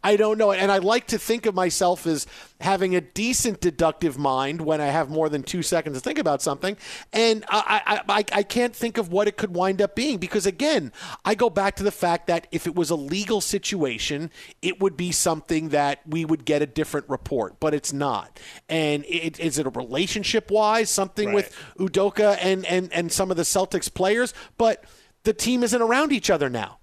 [0.04, 0.52] I don't know.
[0.52, 2.26] And I like to think of myself as
[2.60, 6.42] having a decent deductive mind when I have more than two seconds to think about
[6.42, 6.76] something.
[7.12, 10.46] And I, I, I, I can't think of what it could wind up being because,
[10.46, 10.92] again,
[11.24, 14.96] I go back to the fact that if it was a legal situation, it would
[14.96, 18.40] be something that we would get a different report, but it's not.
[18.68, 23.36] And it, is it a relationship wise, something with Udoka and, and, and some of
[23.36, 24.34] the Celtics players?
[24.58, 24.84] But
[25.24, 26.78] the team isn't around each other now.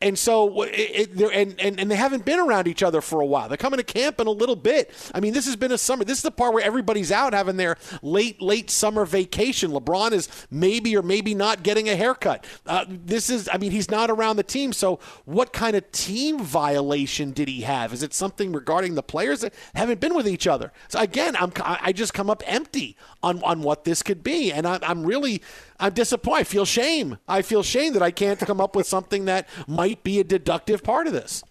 [0.00, 3.26] And so, it, it, and, and and they haven't been around each other for a
[3.26, 3.48] while.
[3.48, 4.92] They're coming to camp in a little bit.
[5.12, 6.04] I mean, this has been a summer.
[6.04, 9.72] This is the part where everybody's out having their late late summer vacation.
[9.72, 12.46] LeBron is maybe or maybe not getting a haircut.
[12.64, 14.72] Uh, this is, I mean, he's not around the team.
[14.72, 17.92] So, what kind of team violation did he have?
[17.92, 20.72] Is it something regarding the players that haven't been with each other?
[20.86, 24.52] So again, I'm I I just come up empty on on what this could be,
[24.52, 25.42] and I, I'm really
[25.80, 26.40] I'm disappointed.
[26.40, 27.18] I feel shame.
[27.28, 30.82] I feel shame that I can't come up with something that might be a deductive
[30.82, 31.42] part of this.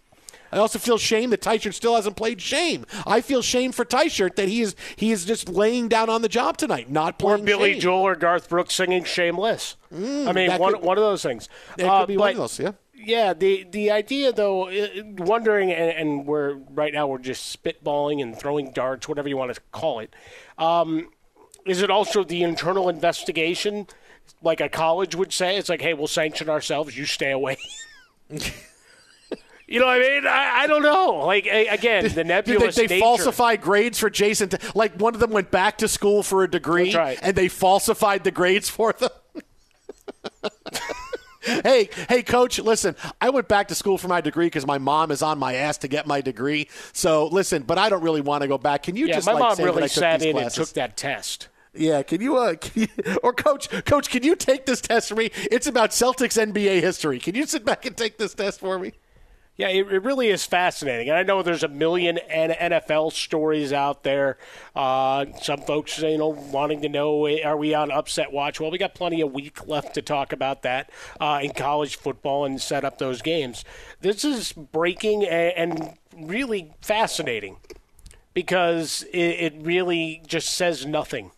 [0.50, 2.86] I also feel shame that Tyshirt still hasn't played shame.
[3.06, 6.30] I feel shame for Tyshirt that he is he is just laying down on the
[6.30, 7.42] job tonight, not playing.
[7.42, 7.46] Or.
[7.46, 7.82] Billy shame.
[7.82, 11.50] Joel or Garth Brooks singing "Shameless." I mean, one, could- one of those things.
[11.76, 12.60] That Uh, could be one of those.
[12.60, 12.72] Yeah.
[13.00, 14.70] Yeah, the the idea though,
[15.18, 19.54] wondering, and, and we're right now we're just spitballing and throwing darts, whatever you want
[19.54, 20.14] to call it.
[20.58, 21.10] Um,
[21.66, 23.88] is it also the internal investigation,
[24.42, 25.58] like a college would say?
[25.58, 26.98] It's like, hey, we'll sanction ourselves.
[26.98, 27.58] You stay away.
[29.68, 30.28] you know what I mean?
[30.28, 31.26] I, I don't know.
[31.26, 33.06] Like again, the nebulous they, they nature.
[33.06, 34.50] falsify grades for Jason?
[34.50, 37.20] T- like one of them went back to school for a degree, right.
[37.22, 39.10] and they falsified the grades for them.
[41.64, 45.12] hey, hey, coach, listen, I went back to school for my degree because my mom
[45.12, 46.68] is on my ass to get my degree.
[46.94, 48.84] So listen, but I don't really want to go back.
[48.84, 50.70] Can you Yeah, just my like, mom say that I really sat in and took
[50.70, 51.48] that test.
[51.78, 55.16] Yeah, can you, uh, can you, or coach, coach, can you take this test for
[55.16, 55.30] me?
[55.36, 57.20] It's about Celtics NBA history.
[57.20, 58.94] Can you sit back and take this test for me?
[59.58, 61.10] Yeah, it, it really is fascinating.
[61.10, 64.38] And I know there's a million NFL stories out there.
[64.76, 68.60] Uh, some folks, you know, wanting to know, eh, are we on upset watch?
[68.60, 72.46] Well, we got plenty of week left to talk about that uh, in college football
[72.46, 73.66] and set up those games.
[74.00, 77.58] This is breaking and, and really fascinating
[78.36, 81.32] because it, it really just says nothing.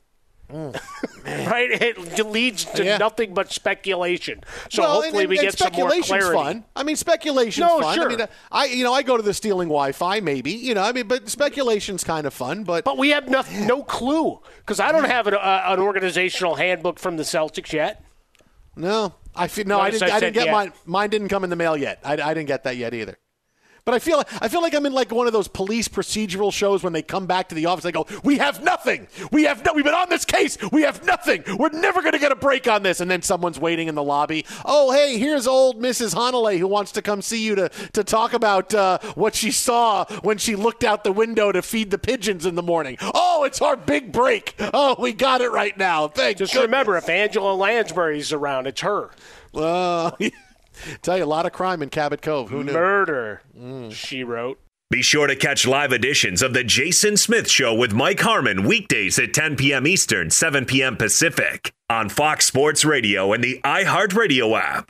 [1.25, 1.69] right?
[1.71, 2.97] It leads to Yeah.
[2.97, 4.41] nothing but speculation.
[4.69, 6.33] So Well, hopefully and, we get some more clarity.
[6.35, 6.65] fun.
[6.75, 7.95] I mean, speculation's No, fun.
[7.95, 8.11] sure.
[8.11, 10.81] I mean, I you know I go to the stealing Wi-Fi, maybe you know.
[10.83, 12.63] I mean, but speculation's kind of fun.
[12.63, 16.55] But But we have no, no clue because I don't have an, uh, an organizational
[16.55, 18.03] handbook from the Celtics yet.
[18.75, 19.79] no, I feel no.
[19.79, 20.09] I didn't.
[20.11, 20.51] I I, didn't get yet.
[20.51, 20.73] mine.
[20.85, 21.99] Mine didn't come in the mail yet.
[22.03, 23.17] I, I didn't get that yet either.
[23.89, 26.83] But I feel I feel like I'm in like one of those police procedural shows
[26.83, 27.83] when they come back to the office.
[27.83, 29.07] They go, "We have nothing.
[29.31, 29.73] We have no.
[29.73, 30.59] We've been on this case.
[30.71, 31.43] We have nothing.
[31.57, 34.03] We're never going to get a break on this." And then someone's waiting in the
[34.03, 34.45] lobby.
[34.63, 36.13] Oh, hey, here's old Mrs.
[36.13, 40.05] Hanalei who wants to come see you to to talk about uh, what she saw
[40.21, 42.95] when she looked out the window to feed the pigeons in the morning.
[43.01, 44.53] Oh, it's our big break.
[44.71, 46.09] Oh, we got it right now.
[46.09, 46.37] Thanks.
[46.37, 46.67] Just goodness.
[46.67, 49.09] remember, if Angela Lansbury's around, it's her.
[49.51, 50.15] Well,
[51.01, 52.49] tell you a lot of crime in Cabot Cove.
[52.49, 52.73] Who knew?
[52.73, 53.41] Murder,
[53.91, 54.59] she wrote.
[54.91, 59.19] Be sure to catch live editions of The Jason Smith Show with Mike Harmon weekdays
[59.19, 59.85] at 10 p.m.
[59.85, 60.97] Eastern, 7 p.m.
[60.97, 64.89] Pacific on Fox Sports Radio and the iHeartRadio app.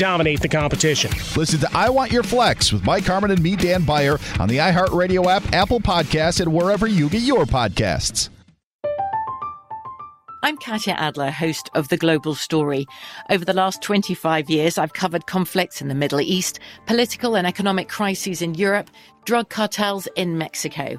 [0.00, 1.10] dominate the competition.
[1.36, 4.56] Listen to I Want Your Flex with Mike Harmon and me, Dan Beyer, on the
[4.56, 8.30] iHeartRadio app, Apple Podcasts, and wherever you get your podcasts.
[10.42, 12.86] I'm Katya Adler, host of The Global Story.
[13.28, 17.90] Over the last 25 years, I've covered conflicts in the Middle East, political and economic
[17.90, 18.88] crises in Europe,
[19.26, 20.98] drug cartels in Mexico.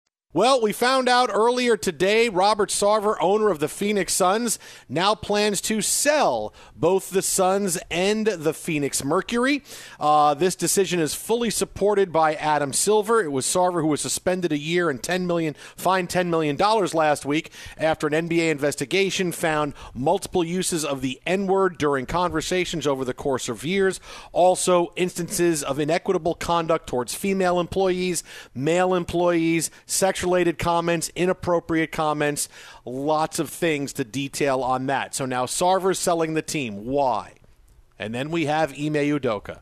[0.33, 5.59] Well, we found out earlier today Robert Sarver, owner of the Phoenix Suns, now plans
[5.63, 9.61] to sell both the Suns and the Phoenix Mercury.
[9.99, 13.21] Uh, this decision is fully supported by Adam Silver.
[13.21, 17.25] It was Sarver who was suspended a year and 10 million, fined $10 million last
[17.25, 23.03] week after an NBA investigation found multiple uses of the N word during conversations over
[23.03, 23.99] the course of years.
[24.31, 28.23] Also, instances of inequitable conduct towards female employees,
[28.55, 32.49] male employees, sexual related comments, inappropriate comments,
[32.85, 35.15] lots of things to detail on that.
[35.15, 36.85] So now Sarver's selling the team.
[36.85, 37.33] Why?
[37.99, 39.59] And then we have Ime Udoka,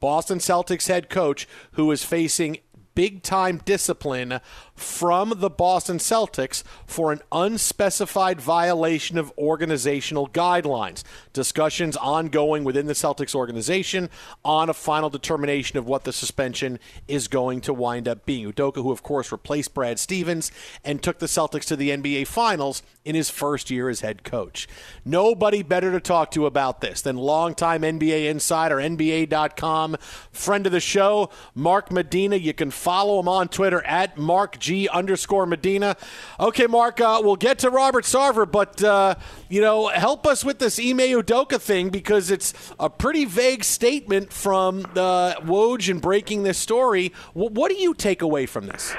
[0.00, 2.58] Boston Celtics head coach, who is facing
[2.96, 4.40] big time discipline
[4.76, 11.02] from the Boston Celtics for an unspecified violation of organizational guidelines.
[11.32, 14.10] Discussions ongoing within the Celtics organization
[14.44, 18.52] on a final determination of what the suspension is going to wind up being.
[18.52, 20.52] Udoka, who of course replaced Brad Stevens
[20.84, 24.68] and took the Celtics to the NBA Finals in his first year as head coach.
[25.04, 29.96] Nobody better to talk to about this than longtime NBA insider, NBA.com,
[30.30, 32.36] friend of the show, Mark Medina.
[32.36, 35.96] You can follow him on Twitter at Mark G underscore Medina.
[36.40, 39.14] Okay, Mark, uh, we'll get to Robert Sarver, but, uh,
[39.48, 44.32] you know, help us with this Ime Udoka thing because it's a pretty vague statement
[44.32, 47.12] from uh, Woj in breaking this story.
[47.34, 48.92] W- what do you take away from this?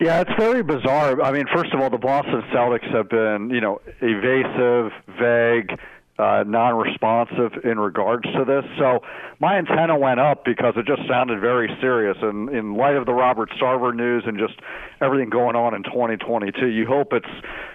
[0.00, 1.22] Yeah, it's very bizarre.
[1.22, 5.70] I mean, first of all, the Boston Celtics have been, you know, evasive, vague
[6.18, 8.64] uh, non-responsive in regards to this.
[8.78, 9.00] So
[9.40, 12.16] my antenna went up because it just sounded very serious.
[12.22, 14.54] And in light of the Robert Sarver news and just
[15.00, 17.26] everything going on in 2022, you hope it's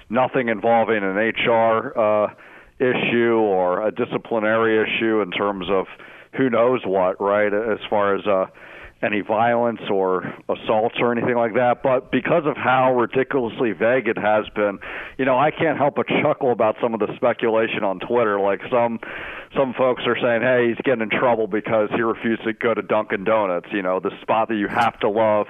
[0.09, 2.27] nothing involving an HR uh,
[2.79, 5.85] issue or a disciplinary issue in terms of
[6.37, 7.53] who knows what, right?
[7.53, 8.45] As far as uh,
[9.01, 11.81] any violence or assaults or anything like that.
[11.83, 14.79] But because of how ridiculously vague it has been,
[15.17, 18.39] you know, I can't help but chuckle about some of the speculation on Twitter.
[18.39, 18.99] Like some
[19.55, 22.81] some folks are saying, "Hey, he's getting in trouble because he refused to go to
[22.81, 25.47] Dunkin' Donuts." You know, the spot that you have to love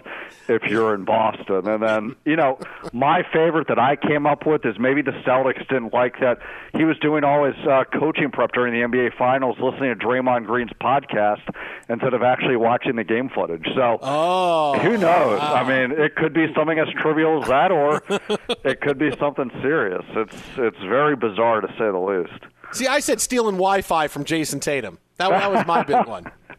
[0.47, 1.67] if you're in Boston.
[1.67, 2.59] And then, you know,
[2.93, 6.39] my favorite that I came up with is maybe the Celtics didn't like that
[6.75, 10.45] he was doing all his uh, coaching prep during the NBA Finals, listening to Draymond
[10.45, 11.41] Green's podcast
[11.89, 13.65] instead of actually watching the game footage.
[13.75, 15.39] So, oh, who knows?
[15.39, 15.53] Wow.
[15.53, 18.03] I mean, it could be something as trivial as that, or
[18.63, 20.03] it could be something serious.
[20.15, 22.43] It's it's very bizarre to say the least.
[22.71, 24.99] See, I said stealing Wi-Fi from Jayson Tatum.
[25.17, 26.31] That, that was my big one.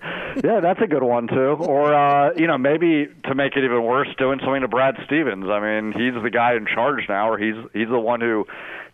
[0.44, 1.56] yeah, that's a good one too.
[1.60, 5.46] Or uh, you know, maybe to make it even worse, doing something to Brad Stevens.
[5.48, 8.46] I mean, he's the guy in charge now, or he's he's the one who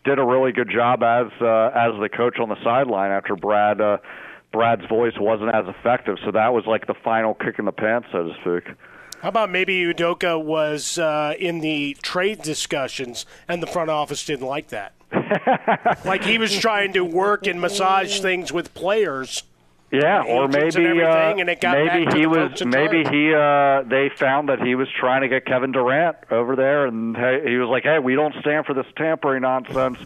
[0.04, 3.80] did a really good job as uh, as the coach on the sideline after Brad
[3.80, 3.98] uh,
[4.54, 6.16] Brad's voice wasn't as effective.
[6.24, 8.76] So that was like the final kick in the pants, so to speak.
[9.20, 14.46] How about maybe Udoka was uh, in the trade discussions and the front office didn't
[14.46, 14.92] like that?
[16.04, 19.42] like he was trying to work and massage things with players.
[19.90, 24.88] Yeah, or maybe uh, maybe he was maybe he uh, they found that he was
[24.98, 28.66] trying to get Kevin Durant over there, and he was like, "Hey, we don't stand
[28.66, 29.98] for this tampering nonsense."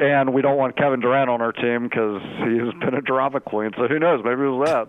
[0.00, 3.70] And we don't want Kevin Durant on our team because he's been a drama queen.
[3.76, 4.22] So who knows?
[4.24, 4.88] Maybe it was that.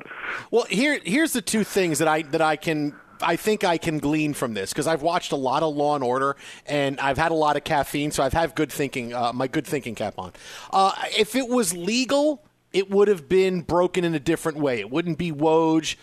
[0.50, 4.00] Well, here here's the two things that I that I can I think I can
[4.00, 7.32] glean from this because I've watched a lot of Law and Order and I've had
[7.32, 10.32] a lot of caffeine, so I've had good thinking, uh, my good thinking cap on.
[10.72, 14.80] Uh, if it was legal, it would have been broken in a different way.
[14.80, 15.98] It wouldn't be Woj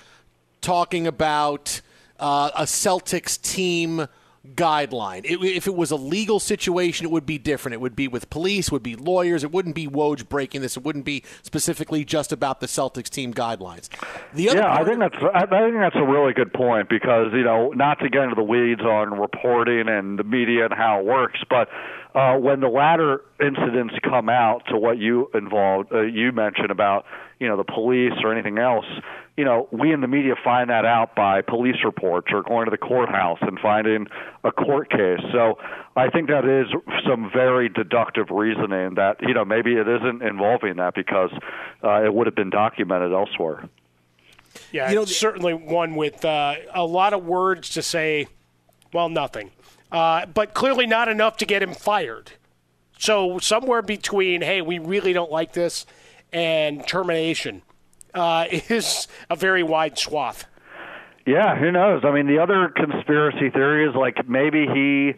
[0.61, 1.81] talking about
[2.21, 4.07] uh, a Celtics team
[4.55, 5.25] guideline.
[5.25, 7.75] It, if it was a legal situation, it would be different.
[7.75, 9.45] It would be with police, would be lawyers.
[9.45, 10.77] It wouldn't be Woj breaking this.
[10.77, 13.89] It wouldn't be specifically just about the Celtics team guidelines.
[14.35, 17.45] The other yeah, I think that's I think that's a really good point because you
[17.45, 21.05] know not to get into the weeds on reporting and the media and how it
[21.05, 21.69] works, but
[22.15, 27.05] uh, when the latter incidents come out to what you involved, uh, you mentioned about
[27.39, 28.87] you know the police or anything else,
[29.39, 32.71] you know we in the media find that out by police reports or going to
[32.71, 34.07] the courthouse and finding
[34.45, 35.21] a court case.
[35.33, 35.59] So
[35.97, 36.67] I think that is
[37.09, 41.31] some very deductive reasoning that you know maybe it isn't involving that because
[41.83, 43.69] uh, it would have been documented elsewhere.
[44.73, 48.27] Yeah, you know, certainly one with uh, a lot of words to say.
[48.93, 49.51] Well, nothing
[49.91, 52.33] uh, but clearly not enough to get him fired.
[52.99, 55.87] So somewhere between, hey, we really don't like this,
[56.33, 57.63] and termination
[58.19, 60.47] uh, is a very wide swath.
[61.29, 62.05] Yeah, who knows?
[62.07, 65.13] I mean, the other conspiracy theory is like maybe he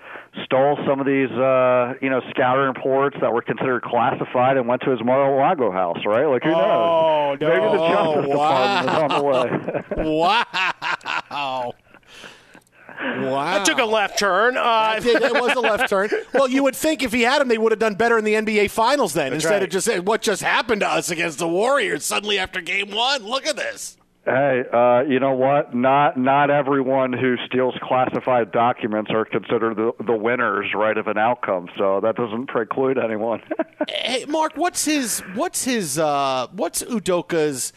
[0.44, 4.82] stole some of these, uh, you know, scouting reports that were considered classified and went
[4.82, 6.26] to his Mar-a-Lago house, right?
[6.26, 6.60] Like, who knows?
[6.60, 7.36] oh?
[7.40, 7.48] No.
[7.48, 8.82] Maybe the Justice wow.
[8.82, 10.04] Department is on the way.
[11.30, 11.74] wow.
[13.00, 13.44] Wow.
[13.54, 14.56] That took a left turn.
[14.56, 14.62] Uh,
[14.94, 16.10] That did- it was a left turn.
[16.34, 18.34] Well, you would think if he had him, they would have done better in the
[18.34, 19.62] NBA Finals then, That's instead right.
[19.64, 23.22] of just saying what just happened to us against the Warriors suddenly after Game One.
[23.24, 23.96] Look at this.
[24.26, 25.74] Hey, uh, you know what?
[25.74, 31.16] Not not everyone who steals classified documents are considered the, the winners, right, of an
[31.16, 31.68] outcome.
[31.78, 33.40] So that doesn't preclude anyone.
[33.88, 37.72] Hey, Mark, what's his what's his uh, what's Udoka's?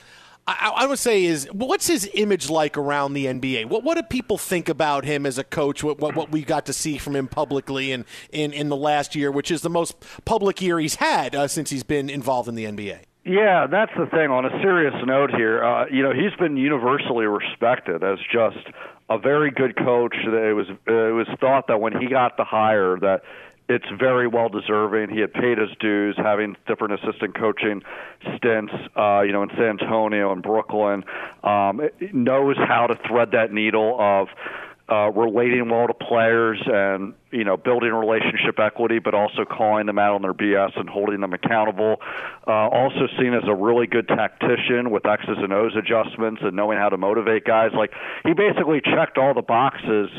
[0.46, 3.66] I, I would say is what's his image like around the NBA?
[3.68, 5.84] What what do people think about him as a coach?
[5.84, 9.16] What what, what we got to see from him publicly in, in, in the last
[9.16, 12.56] year, which is the most public year he's had uh, since he's been involved in
[12.56, 13.00] the NBA.
[13.26, 14.30] Yeah, that's the thing.
[14.30, 18.68] On a serious note here, uh, you know, he's been universally respected as just
[19.10, 20.16] a very good coach.
[20.26, 23.22] That It was it was thought that when he got the hire that
[23.70, 25.10] it's very well deserving.
[25.10, 27.82] He had paid his dues, having different assistant coaching
[28.38, 31.04] stints, uh, you know, in San Antonio and Brooklyn.
[31.44, 34.28] Um, knows how to thread that needle of
[34.90, 39.98] uh, relating well to players and you know building relationship equity, but also calling them
[39.98, 41.96] out on their BS and holding them accountable.
[42.46, 46.78] Uh, also seen as a really good tactician with X's and O's adjustments and knowing
[46.78, 47.72] how to motivate guys.
[47.74, 47.92] Like
[48.26, 50.10] he basically checked all the boxes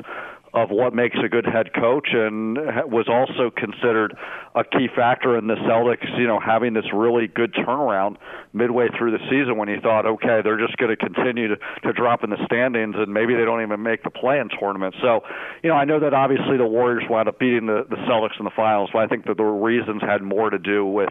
[0.55, 4.17] of what makes a good head coach and was also considered
[4.55, 8.17] a key factor in the Celtics, you know, having this really good turnaround
[8.53, 11.93] midway through the season when you thought, okay, they're just going to continue to, to
[11.93, 14.95] drop in the standings and maybe they don't even make the play-in tournament.
[15.03, 15.25] So,
[15.65, 18.45] you know, I know that obviously the Warriors wound up beating the, the Celtics in
[18.45, 21.11] the finals, but I think that the reasons had more to do with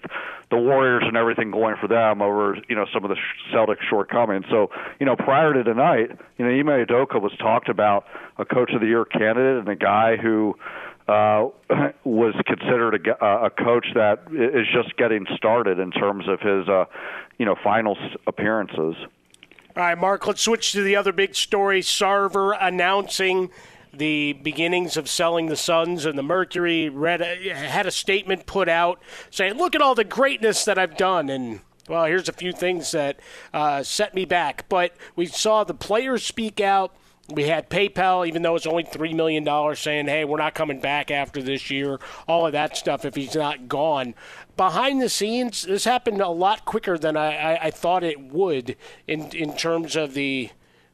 [0.52, 3.18] the Warriors and everything going for them over, you know, some of the
[3.54, 4.46] Celtics shortcomings.
[4.50, 4.70] So,
[5.02, 8.06] you know, prior to tonight, you know, Ime Udoka was talked about
[8.38, 10.56] a coach of the year candidate and a guy who
[11.08, 11.48] uh,
[12.04, 16.68] was considered a, uh, a coach that is just getting started in terms of his,
[16.68, 16.86] uh,
[17.38, 18.96] you know, finals appearances.
[19.76, 21.82] All right, Mark, let's switch to the other big story.
[21.82, 23.50] Sarver announcing
[23.92, 26.90] the beginnings of selling the Suns and the Mercury.
[26.90, 31.30] Read had a statement put out saying, "Look at all the greatness that I've done."
[31.30, 33.20] And well, here's a few things that
[33.54, 34.70] uh, set me back.
[34.70, 36.96] But we saw the players speak out.
[37.30, 40.80] We had PayPal, even though it's only three million dollars, saying, "Hey, we're not coming
[40.82, 44.14] back after this year." All of that stuff if he's not gone.
[44.58, 48.76] Behind the scenes, this happened a lot quicker than I, I, I thought it would
[49.08, 50.50] in in terms of the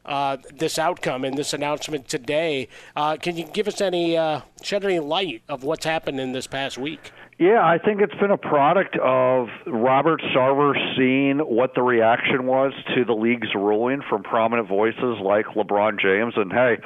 [0.05, 2.67] uh, this outcome and this announcement today.
[2.95, 6.47] Uh, can you give us any uh, shed any light of what's happened in this
[6.47, 7.11] past week?
[7.39, 12.73] Yeah, I think it's been a product of Robert Sarver seeing what the reaction was
[12.93, 16.79] to the league's ruling from prominent voices like LeBron James and hey,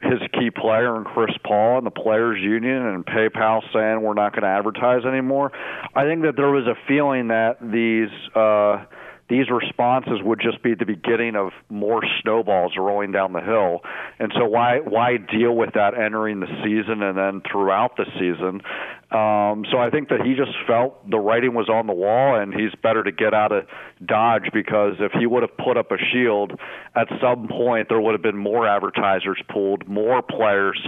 [0.00, 4.32] his key player and Chris Paul and the players union and PayPal saying we're not
[4.32, 5.52] going to advertise anymore.
[5.94, 8.86] I think that there was a feeling that these uh
[9.28, 13.80] these responses would just be the beginning of more snowballs rolling down the hill.
[14.18, 18.62] And so why why deal with that entering the season and then throughout the season?
[19.10, 22.52] Um, so I think that he just felt the writing was on the wall, and
[22.52, 23.64] he's better to get out of
[24.04, 26.52] Dodge because if he would have put up a shield,
[26.94, 30.78] at some point there would have been more advertisers pulled, more players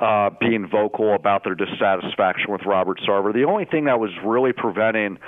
[0.00, 3.32] uh, being vocal about their dissatisfaction with Robert Sarver.
[3.32, 5.18] The only thing that was really preventing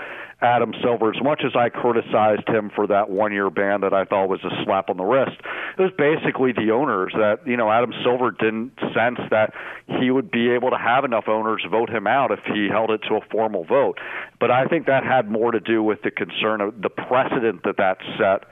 [0.45, 4.05] Adam Silver, as much as I criticized him for that one year ban that I
[4.05, 5.41] thought was a slap on the wrist,
[5.79, 9.55] it was basically the owners that, you know, Adam Silver didn't sense that
[9.99, 13.01] he would be able to have enough owners vote him out if he held it
[13.09, 13.99] to a formal vote.
[14.39, 17.79] But I think that had more to do with the concern of the precedent that
[17.79, 18.45] that set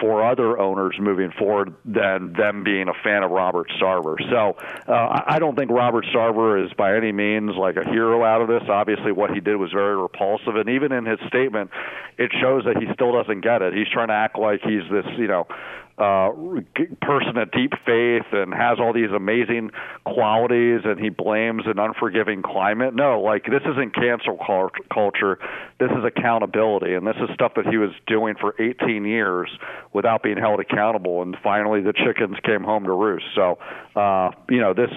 [0.00, 4.16] for other owners moving forward than them being a fan of Robert Sarver.
[4.30, 8.42] So uh, I don't think Robert Sarver is by any means like a hero out
[8.42, 8.62] of this.
[8.68, 11.70] Obviously, what he did was very repulsive, and even in his statement,
[12.18, 13.74] it shows that he still doesn't get it.
[13.74, 15.46] He's trying to act like he's this, you know,
[15.98, 16.30] uh,
[17.00, 19.70] person of deep faith and has all these amazing
[20.04, 22.94] qualities, and he blames an unforgiving climate.
[22.94, 24.38] No, like this isn't cancel
[24.92, 25.38] culture.
[25.80, 29.48] This is accountability, and this is stuff that he was doing for 18 years
[29.94, 31.22] without being held accountable.
[31.22, 33.24] And finally, the chickens came home to roost.
[33.34, 33.58] So,
[33.94, 34.90] uh, you know, this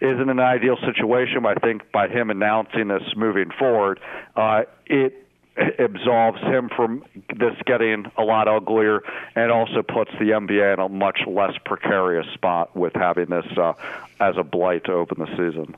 [0.00, 1.42] isn't an ideal situation.
[1.42, 4.00] But I think by him announcing this moving forward,
[4.36, 5.25] uh, it
[5.56, 7.04] absolves him from
[7.36, 9.02] this getting a lot uglier
[9.34, 13.72] and also puts the NBA in a much less precarious spot with having this uh,
[14.20, 15.76] as a blight to open the season.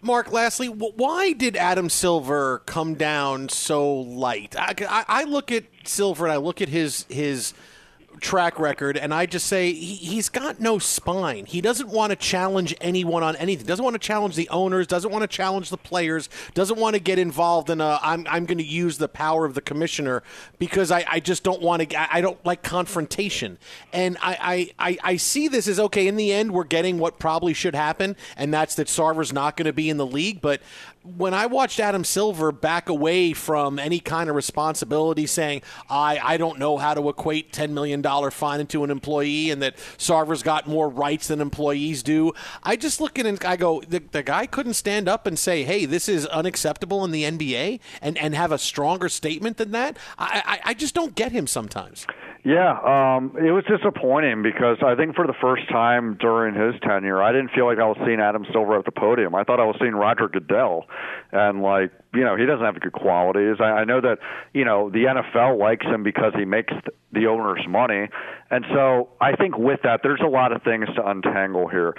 [0.00, 4.54] Mark, lastly, why did Adam Silver come down so light?
[4.56, 7.52] I, I, I look at Silver and I look at his his
[8.20, 11.46] track record, and I just say he, he's got no spine.
[11.46, 13.66] He doesn't want to challenge anyone on anything.
[13.66, 14.86] Doesn't want to challenge the owners.
[14.86, 16.28] Doesn't want to challenge the players.
[16.54, 17.98] Doesn't want to get involved in a.
[18.02, 20.22] I'm I'm going to use the power of the commissioner
[20.58, 22.14] because I, I just don't want to.
[22.14, 23.58] I don't like confrontation,
[23.92, 26.06] and I, I I I see this as okay.
[26.06, 29.66] In the end, we're getting what probably should happen, and that's that Sarver's not going
[29.66, 30.40] to be in the league.
[30.40, 30.60] But
[31.16, 36.36] when I watched Adam Silver back away from any kind of responsibility, saying I I
[36.36, 40.42] don't know how to equate ten million dollar fine into an employee, and that Sarver's
[40.42, 42.32] got more rights than employees do,
[42.62, 45.62] I just look at and I go, the, the guy couldn't stand up and say,
[45.62, 49.98] hey, this is unacceptable in the NBA, and and have a stronger statement than that.
[50.18, 52.06] I I, I just don't get him sometimes.
[52.46, 57.20] Yeah, um, it was disappointing because I think for the first time during his tenure,
[57.20, 59.34] I didn't feel like I was seeing Adam Silver at the podium.
[59.34, 60.86] I thought I was seeing Roger Goodell,
[61.32, 63.56] and like you know he doesn't have good qualities.
[63.58, 64.18] I, I know that
[64.54, 66.72] you know the NFL likes him because he makes
[67.10, 68.06] the owners money,
[68.48, 71.94] and so I think with that, there's a lot of things to untangle here.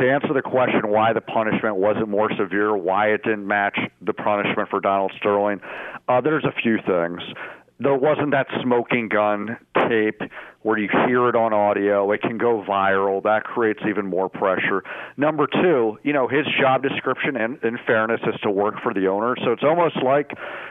[0.00, 4.14] To answer the question why the punishment wasn't more severe, why it didn't match the
[4.14, 5.60] punishment for Donald Sterling,
[6.08, 7.22] uh, there's a few things
[7.82, 9.58] there wasn't that smoking gun
[9.88, 10.20] tape
[10.62, 12.10] where you hear it on audio.
[12.12, 13.22] It can go viral.
[13.22, 14.84] That creates even more pressure.
[15.16, 19.08] Number two, you know, his job description, in, in fairness, is to work for the
[19.08, 19.34] owner.
[19.44, 20.30] So it's almost like,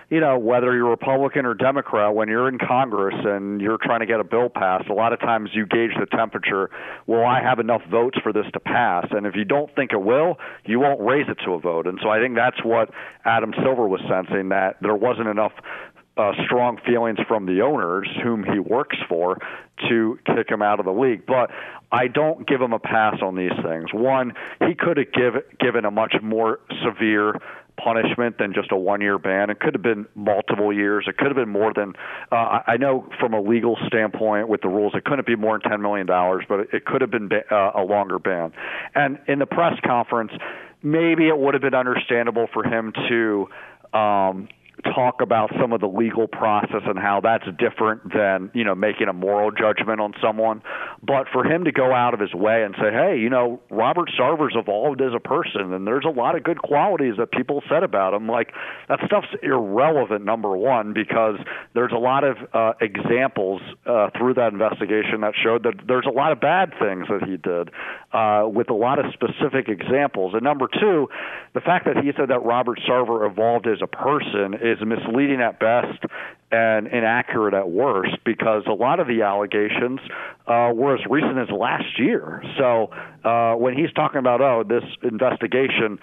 [0.10, 4.06] you know, whether you're Republican or Democrat, when you're in Congress and you're trying to
[4.06, 6.70] get a bill passed, a lot of times you gauge the temperature.
[7.06, 9.08] Will I have enough votes for this to pass?
[9.12, 11.86] And if you don't think it will, you won't raise it to a vote.
[11.86, 12.92] And so I think that's what
[13.26, 15.54] Adam Silver was sensing that there wasn't enough
[16.18, 19.38] uh, strong feelings from the owners, whom he works for,
[19.90, 21.26] to kick him out of the league.
[21.26, 21.52] But
[21.92, 23.94] I don't give him a pass on these things.
[23.94, 27.36] One, he could have give, given a much more severe
[27.78, 29.50] punishment than just a one year ban.
[29.50, 31.06] It could have been multiple years.
[31.08, 31.94] It could have been more than,
[32.32, 35.72] uh, I know from a legal standpoint with the rules, it couldn't be more than
[35.72, 38.52] $10 million, but it could have been uh, a longer ban.
[38.96, 40.32] And in the press conference,
[40.84, 43.48] maybe it would have been understandable for him to.
[43.98, 44.48] Um,
[44.82, 49.08] talk about some of the legal process and how that's different than you know making
[49.08, 50.62] a moral judgment on someone.
[51.02, 54.10] But for him to go out of his way and say hey you know robert
[54.20, 57.84] sarver's evolved as a person and there's a lot of good qualities that people said
[57.84, 58.54] about him like
[58.88, 61.38] that stuff's irrelevant number one because
[61.74, 66.12] there's a lot of uh, examples uh, through that investigation that showed that there's a
[66.12, 67.70] lot of bad things that he did
[68.14, 70.34] uh, with a lot of specific examples.
[70.34, 71.10] And number two
[71.54, 75.60] the fact that he said that robert sarver evolved as a person is misleading at
[75.60, 76.06] best
[76.52, 80.00] and inaccurate at worst because a lot of the allegations
[80.48, 82.44] uh, were as recent as last year.
[82.58, 82.92] So
[83.24, 86.00] uh, when he's talking about, oh, this investigation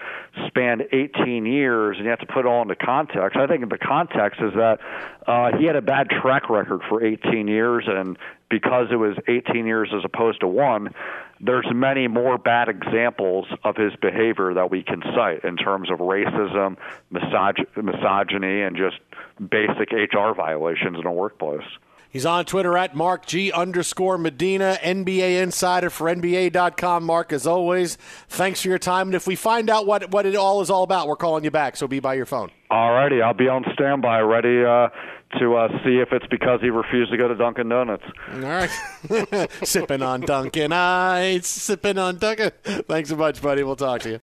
[0.47, 3.77] spanned 18 years and you have to put it all into context, I think the
[3.77, 4.79] context is that
[5.27, 8.17] uh, he had a bad track record for 18 years, and
[8.49, 10.95] because it was 18 years as opposed to one,
[11.41, 15.99] there's many more bad examples of his behavior that we can cite in terms of
[15.99, 16.77] racism,
[17.11, 18.97] misog- misogyny, and just
[19.39, 21.65] basic HR violations in a workplace.
[22.11, 27.03] He's on Twitter at Mark G underscore Medina, NBA insider for NBA.com.
[27.03, 29.09] Mark, as always, thanks for your time.
[29.09, 31.51] And if we find out what, what it all is all about, we're calling you
[31.51, 31.75] back.
[31.77, 32.49] So be by your phone.
[32.71, 33.21] All righty.
[33.21, 34.89] I'll be on standby, ready uh,
[35.37, 38.03] to uh, see if it's because he refused to go to Dunkin' Donuts.
[38.33, 38.69] All right.
[39.63, 42.51] sipping on Dunkin' Ice, sipping on Dunkin'.
[42.63, 43.63] Thanks so much, buddy.
[43.63, 44.19] We'll talk to you.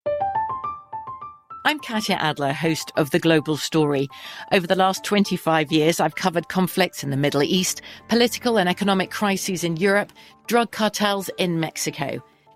[1.65, 4.09] I'm Katya Adler, host of The Global Story.
[4.51, 9.13] Over the last 25 years, I've covered conflicts in the Middle East, political and economic
[9.13, 10.13] crises in Europe,
[10.49, 12.21] drug cartels in Mexico.